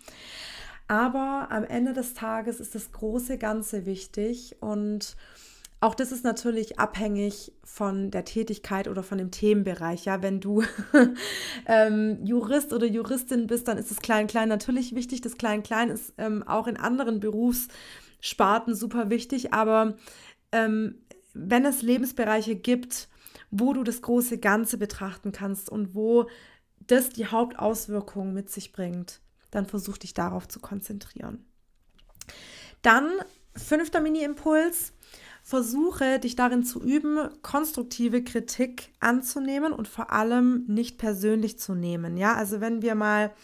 Aber 0.88 1.48
am 1.50 1.64
Ende 1.64 1.92
des 1.92 2.14
Tages 2.14 2.58
ist 2.58 2.74
das 2.74 2.90
große 2.90 3.36
Ganze 3.36 3.84
wichtig 3.84 4.56
und 4.60 5.14
auch 5.80 5.94
das 5.94 6.10
ist 6.10 6.24
natürlich 6.24 6.78
abhängig 6.78 7.52
von 7.62 8.10
der 8.10 8.24
Tätigkeit 8.24 8.88
oder 8.88 9.02
von 9.02 9.18
dem 9.18 9.30
Themenbereich. 9.30 10.06
Ja, 10.06 10.22
wenn 10.22 10.40
du 10.40 10.62
ähm, 11.66 12.18
Jurist 12.24 12.72
oder 12.72 12.86
Juristin 12.86 13.46
bist, 13.46 13.68
dann 13.68 13.76
ist 13.76 13.90
das 13.90 14.00
Klein-Klein 14.00 14.48
natürlich 14.48 14.94
wichtig. 14.94 15.20
Das 15.20 15.36
Klein-Klein 15.36 15.90
ist 15.90 16.14
ähm, 16.16 16.42
auch 16.42 16.66
in 16.66 16.78
anderen 16.78 17.20
Berufs- 17.20 17.68
Sparten 18.24 18.74
super 18.74 19.10
wichtig, 19.10 19.52
aber 19.52 19.98
ähm, 20.50 20.94
wenn 21.34 21.66
es 21.66 21.82
Lebensbereiche 21.82 22.56
gibt, 22.56 23.08
wo 23.50 23.74
du 23.74 23.84
das 23.84 24.00
große 24.00 24.38
Ganze 24.38 24.78
betrachten 24.78 25.30
kannst 25.30 25.68
und 25.68 25.94
wo 25.94 26.30
das 26.86 27.10
die 27.10 27.26
Hauptauswirkungen 27.26 28.32
mit 28.32 28.48
sich 28.48 28.72
bringt, 28.72 29.20
dann 29.50 29.66
versuch 29.66 29.98
dich 29.98 30.14
darauf 30.14 30.48
zu 30.48 30.58
konzentrieren. 30.58 31.44
Dann 32.80 33.10
fünfter 33.54 34.00
Mini-Impuls. 34.00 34.94
Versuche 35.42 36.18
dich 36.18 36.34
darin 36.34 36.64
zu 36.64 36.82
üben, 36.82 37.28
konstruktive 37.42 38.24
Kritik 38.24 38.90
anzunehmen 39.00 39.74
und 39.74 39.86
vor 39.86 40.10
allem 40.10 40.64
nicht 40.66 40.96
persönlich 40.96 41.58
zu 41.58 41.74
nehmen. 41.74 42.16
Ja, 42.16 42.34
also 42.34 42.62
wenn 42.62 42.80
wir 42.80 42.94
mal 42.94 43.34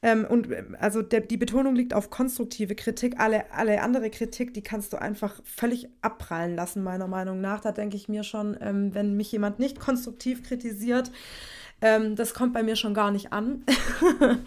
ähm, 0.00 0.24
und 0.24 0.50
ähm, 0.52 0.76
also 0.78 1.02
der, 1.02 1.20
die 1.20 1.36
Betonung 1.36 1.74
liegt 1.74 1.92
auf 1.92 2.10
konstruktive 2.10 2.74
Kritik. 2.74 3.18
Alle, 3.18 3.52
alle 3.52 3.82
andere 3.82 4.10
Kritik, 4.10 4.54
die 4.54 4.62
kannst 4.62 4.92
du 4.92 4.96
einfach 4.96 5.40
völlig 5.44 5.88
abprallen 6.02 6.54
lassen, 6.54 6.82
meiner 6.82 7.08
Meinung 7.08 7.40
nach. 7.40 7.60
Da 7.60 7.72
denke 7.72 7.96
ich 7.96 8.08
mir 8.08 8.22
schon, 8.22 8.56
ähm, 8.60 8.94
wenn 8.94 9.16
mich 9.16 9.32
jemand 9.32 9.58
nicht 9.58 9.80
konstruktiv 9.80 10.42
kritisiert, 10.44 11.10
ähm, 11.80 12.16
das 12.16 12.34
kommt 12.34 12.54
bei 12.54 12.62
mir 12.62 12.76
schon 12.76 12.94
gar 12.94 13.10
nicht 13.10 13.32
an. 13.32 13.64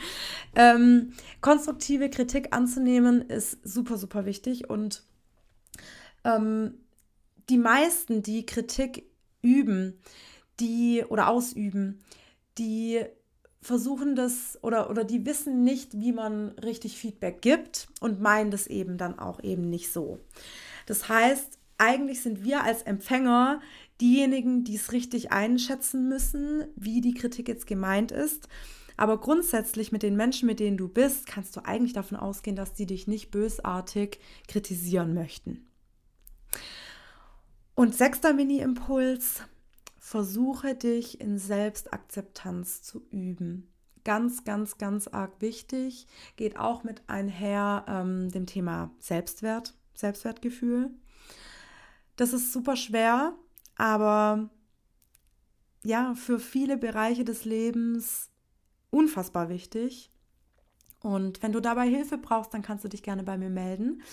ähm, 0.55 1.13
konstruktive 1.41 2.09
Kritik 2.09 2.53
anzunehmen 2.55 3.21
ist 3.21 3.57
super, 3.63 3.97
super 3.97 4.25
wichtig. 4.25 4.69
Und 4.69 5.03
ähm, 6.23 6.75
die 7.49 7.57
meisten, 7.57 8.23
die 8.23 8.45
Kritik 8.45 9.05
üben, 9.41 9.99
die 10.59 11.03
oder 11.07 11.27
ausüben, 11.27 11.99
die 12.57 13.05
versuchen 13.61 14.15
das 14.15 14.57
oder, 14.63 14.89
oder 14.89 15.03
die 15.03 15.25
wissen 15.25 15.63
nicht, 15.63 15.99
wie 15.99 16.11
man 16.11 16.49
richtig 16.59 16.97
Feedback 16.97 17.41
gibt 17.41 17.87
und 17.99 18.19
meinen 18.19 18.51
das 18.51 18.67
eben 18.67 18.97
dann 18.97 19.19
auch 19.19 19.43
eben 19.43 19.69
nicht 19.69 19.91
so. 19.91 20.19
Das 20.87 21.09
heißt, 21.09 21.59
eigentlich 21.77 22.21
sind 22.21 22.43
wir 22.43 22.63
als 22.63 22.81
Empfänger 22.83 23.61
diejenigen, 24.01 24.63
die 24.63 24.75
es 24.75 24.91
richtig 24.91 25.31
einschätzen 25.31 26.09
müssen, 26.09 26.65
wie 26.75 27.01
die 27.01 27.13
Kritik 27.13 27.47
jetzt 27.47 27.67
gemeint 27.67 28.11
ist. 28.11 28.47
Aber 28.97 29.19
grundsätzlich 29.19 29.91
mit 29.91 30.03
den 30.03 30.15
Menschen, 30.15 30.47
mit 30.47 30.59
denen 30.59 30.77
du 30.77 30.87
bist, 30.87 31.25
kannst 31.25 31.55
du 31.55 31.65
eigentlich 31.65 31.93
davon 31.93 32.17
ausgehen, 32.17 32.55
dass 32.55 32.73
die 32.73 32.85
dich 32.85 33.07
nicht 33.07 33.31
bösartig 33.31 34.19
kritisieren 34.47 35.13
möchten. 35.13 35.67
Und 37.73 37.95
sechster 37.95 38.33
Mini-Impuls, 38.33 39.41
versuche 40.11 40.75
dich 40.75 41.21
in 41.21 41.37
Selbstakzeptanz 41.37 42.83
zu 42.83 43.01
üben. 43.11 43.71
Ganz, 44.03 44.43
ganz, 44.43 44.77
ganz 44.77 45.07
arg 45.07 45.39
wichtig. 45.39 46.05
Geht 46.35 46.59
auch 46.59 46.83
mit 46.83 47.01
einher 47.07 47.85
ähm, 47.87 48.29
dem 48.29 48.45
Thema 48.45 48.91
Selbstwert, 48.99 49.73
Selbstwertgefühl. 49.93 50.89
Das 52.17 52.33
ist 52.33 52.51
super 52.51 52.75
schwer, 52.75 53.35
aber 53.77 54.49
ja, 55.85 56.13
für 56.13 56.39
viele 56.39 56.77
Bereiche 56.77 57.23
des 57.23 57.45
Lebens 57.45 58.29
unfassbar 58.89 59.47
wichtig. 59.47 60.10
Und 61.03 61.41
wenn 61.41 61.51
du 61.51 61.59
dabei 61.59 61.87
Hilfe 61.87 62.17
brauchst, 62.17 62.53
dann 62.53 62.61
kannst 62.61 62.83
du 62.85 62.87
dich 62.87 63.01
gerne 63.01 63.23
bei 63.23 63.37
mir 63.37 63.49
melden. 63.49 64.03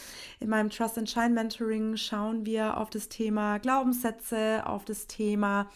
In 0.40 0.48
meinem 0.48 0.70
Trust 0.70 0.96
and 0.96 1.09
Shine 1.09 1.31
Mentoring 1.31 1.96
schauen 1.96 2.46
wir 2.46 2.79
auf 2.79 2.88
das 2.88 3.11
Thema 3.11 3.59
Glaubenssätze, 3.59 4.62
auf 4.64 4.87
das 4.87 5.07
Thema 5.07 5.68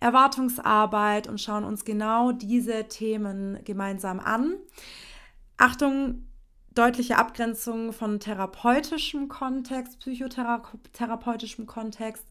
Erwartungsarbeit 0.00 1.28
und 1.28 1.40
schauen 1.40 1.64
uns 1.64 1.84
genau 1.84 2.32
diese 2.32 2.84
Themen 2.88 3.58
gemeinsam 3.64 4.20
an. 4.20 4.56
Achtung, 5.58 6.26
deutliche 6.74 7.18
Abgrenzung 7.18 7.92
von 7.92 8.18
therapeutischem 8.18 9.28
Kontext, 9.28 10.00
psychotherapeutischem 10.00 11.66
Kontext, 11.66 12.26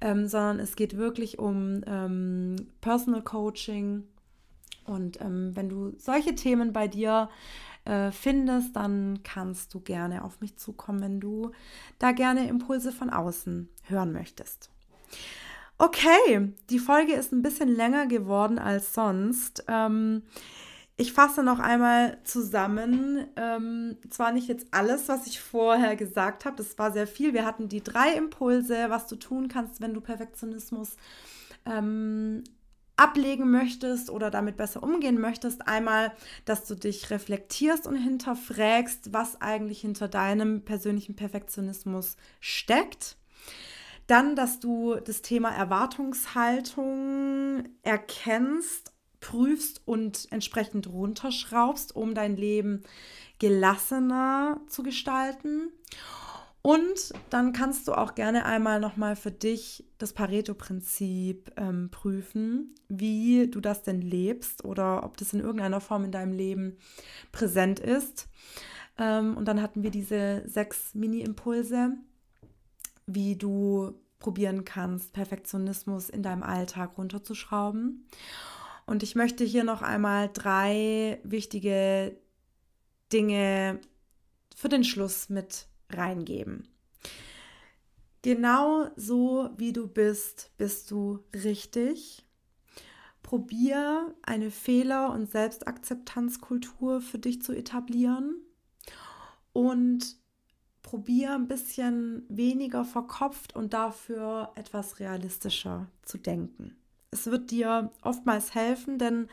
ähm, 0.00 0.26
sondern 0.28 0.60
es 0.60 0.76
geht 0.76 0.96
wirklich 0.96 1.38
um 1.38 1.82
ähm, 1.86 2.56
Personal 2.80 3.22
Coaching. 3.22 4.04
Und 4.84 5.20
ähm, 5.20 5.54
wenn 5.54 5.68
du 5.68 5.92
solche 5.98 6.34
Themen 6.34 6.72
bei 6.72 6.88
dir 6.88 7.28
äh, 7.84 8.10
findest, 8.10 8.76
dann 8.76 9.22
kannst 9.22 9.74
du 9.74 9.80
gerne 9.80 10.24
auf 10.24 10.40
mich 10.40 10.56
zukommen, 10.56 11.00
wenn 11.00 11.20
du 11.20 11.50
da 11.98 12.12
gerne 12.12 12.48
Impulse 12.48 12.92
von 12.92 13.10
außen 13.10 13.68
hören 13.84 14.12
möchtest. 14.12 14.70
Okay, 15.78 16.52
die 16.70 16.78
Folge 16.78 17.14
ist 17.14 17.32
ein 17.32 17.42
bisschen 17.42 17.68
länger 17.68 18.06
geworden 18.06 18.58
als 18.58 18.94
sonst. 18.94 19.64
Ähm, 19.66 20.22
ich 20.96 21.12
fasse 21.12 21.42
noch 21.42 21.58
einmal 21.58 22.18
zusammen. 22.22 23.26
Ähm, 23.34 23.96
zwar 24.08 24.30
nicht 24.30 24.46
jetzt 24.46 24.68
alles, 24.70 25.08
was 25.08 25.26
ich 25.26 25.40
vorher 25.40 25.96
gesagt 25.96 26.44
habe, 26.44 26.56
das 26.56 26.78
war 26.78 26.92
sehr 26.92 27.08
viel. 27.08 27.32
Wir 27.32 27.44
hatten 27.44 27.68
die 27.68 27.82
drei 27.82 28.12
Impulse, 28.12 28.90
was 28.90 29.08
du 29.08 29.16
tun 29.16 29.48
kannst, 29.48 29.80
wenn 29.80 29.94
du 29.94 30.00
Perfektionismus 30.00 30.96
ähm, 31.66 32.44
ablegen 32.96 33.50
möchtest 33.50 34.10
oder 34.10 34.30
damit 34.30 34.56
besser 34.56 34.82
umgehen 34.82 35.20
möchtest. 35.20 35.66
Einmal, 35.66 36.12
dass 36.44 36.66
du 36.66 36.74
dich 36.74 37.10
reflektierst 37.10 37.86
und 37.86 37.96
hinterfragst, 37.96 39.12
was 39.12 39.40
eigentlich 39.40 39.80
hinter 39.80 40.08
deinem 40.08 40.64
persönlichen 40.64 41.16
Perfektionismus 41.16 42.16
steckt. 42.40 43.16
Dann, 44.06 44.36
dass 44.36 44.60
du 44.60 44.96
das 44.96 45.22
Thema 45.22 45.50
Erwartungshaltung 45.50 47.64
erkennst, 47.82 48.92
prüfst 49.20 49.80
und 49.86 50.26
entsprechend 50.30 50.88
runterschraubst, 50.88 51.96
um 51.96 52.14
dein 52.14 52.36
Leben 52.36 52.82
gelassener 53.38 54.60
zu 54.66 54.82
gestalten. 54.82 55.70
Und 56.62 57.12
dann 57.28 57.52
kannst 57.52 57.88
du 57.88 57.92
auch 57.92 58.14
gerne 58.14 58.46
einmal 58.46 58.78
nochmal 58.78 59.16
für 59.16 59.32
dich 59.32 59.84
das 59.98 60.12
Pareto-Prinzip 60.12 61.52
ähm, 61.56 61.90
prüfen, 61.90 62.76
wie 62.88 63.48
du 63.50 63.60
das 63.60 63.82
denn 63.82 64.00
lebst 64.00 64.64
oder 64.64 65.02
ob 65.02 65.16
das 65.16 65.32
in 65.32 65.40
irgendeiner 65.40 65.80
Form 65.80 66.04
in 66.04 66.12
deinem 66.12 66.32
Leben 66.32 66.76
präsent 67.32 67.80
ist. 67.80 68.28
Ähm, 68.96 69.36
und 69.36 69.46
dann 69.46 69.60
hatten 69.60 69.82
wir 69.82 69.90
diese 69.90 70.44
sechs 70.46 70.94
Mini-Impulse, 70.94 71.94
wie 73.06 73.34
du 73.34 73.94
probieren 74.20 74.64
kannst, 74.64 75.12
Perfektionismus 75.12 76.08
in 76.10 76.22
deinem 76.22 76.44
Alltag 76.44 76.96
runterzuschrauben. 76.96 78.06
Und 78.86 79.02
ich 79.02 79.16
möchte 79.16 79.42
hier 79.42 79.64
noch 79.64 79.82
einmal 79.82 80.30
drei 80.32 81.18
wichtige 81.24 82.16
Dinge 83.12 83.80
für 84.54 84.68
den 84.68 84.84
Schluss 84.84 85.28
mit 85.28 85.66
reingeben. 85.92 86.68
Genau 88.22 88.88
so 88.96 89.50
wie 89.56 89.72
du 89.72 89.88
bist, 89.88 90.52
bist 90.56 90.90
du 90.90 91.20
richtig. 91.34 92.24
Probier 93.22 94.14
eine 94.22 94.50
Fehler- 94.50 95.12
und 95.12 95.30
Selbstakzeptanzkultur 95.30 97.00
für 97.00 97.18
dich 97.18 97.42
zu 97.42 97.52
etablieren 97.52 98.36
und 99.52 100.16
probier 100.82 101.34
ein 101.34 101.48
bisschen 101.48 102.24
weniger 102.28 102.84
verkopft 102.84 103.56
und 103.56 103.72
dafür 103.72 104.52
etwas 104.56 105.00
realistischer 105.00 105.88
zu 106.02 106.18
denken. 106.18 106.76
Es 107.10 107.26
wird 107.26 107.50
dir 107.50 107.90
oftmals 108.02 108.54
helfen, 108.54 108.98
denn 108.98 109.28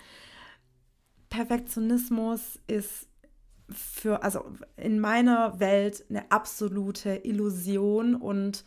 Perfektionismus 1.30 2.60
ist 2.68 3.09
für, 3.72 4.24
also 4.24 4.46
in 4.78 5.00
meiner 5.00 5.60
Welt 5.60 6.06
eine 6.10 6.32
absolute 6.32 7.22
Illusion 7.24 8.16
und 8.16 8.64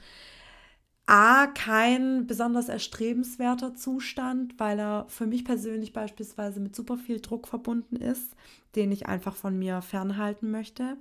A, 1.06 1.48
kein 1.48 2.26
besonders 2.26 2.68
erstrebenswerter 2.68 3.74
Zustand, 3.74 4.54
weil 4.58 4.78
er 4.78 5.06
für 5.08 5.26
mich 5.26 5.44
persönlich 5.44 5.92
beispielsweise 5.92 6.60
mit 6.60 6.76
super 6.76 6.96
viel 6.96 7.20
Druck 7.20 7.48
verbunden 7.48 7.96
ist, 7.96 8.34
den 8.76 8.92
ich 8.92 9.06
einfach 9.06 9.34
von 9.34 9.58
mir 9.58 9.82
fernhalten 9.82 10.50
möchte. 10.50 10.96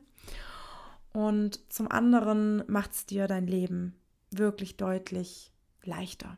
Und 1.13 1.61
zum 1.71 1.91
anderen 1.91 2.63
macht 2.67 2.91
es 2.93 3.05
dir 3.05 3.27
dein 3.27 3.47
Leben 3.47 3.95
wirklich 4.31 4.77
deutlich 4.77 5.51
leichter. 5.83 6.37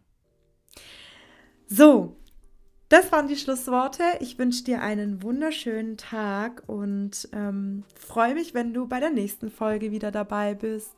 So, 1.68 2.18
das 2.94 3.12
waren 3.12 3.28
die 3.28 3.38
Schlussworte. 3.38 4.04
Ich 4.20 4.38
wünsche 4.38 4.66
dir 4.66 4.84
einen 4.84 5.24
wunderschönen 5.24 5.98
Tag 5.98 6.62
und 6.68 7.28
ähm, 7.34 7.86
freue 7.96 8.36
mich, 8.36 8.54
wenn 8.54 8.72
du 8.72 8.88
bei 8.88 9.00
der 9.00 9.10
nächsten 9.10 9.50
Folge 9.50 9.90
wieder 9.90 10.12
dabei 10.12 10.54
bist. 10.54 10.94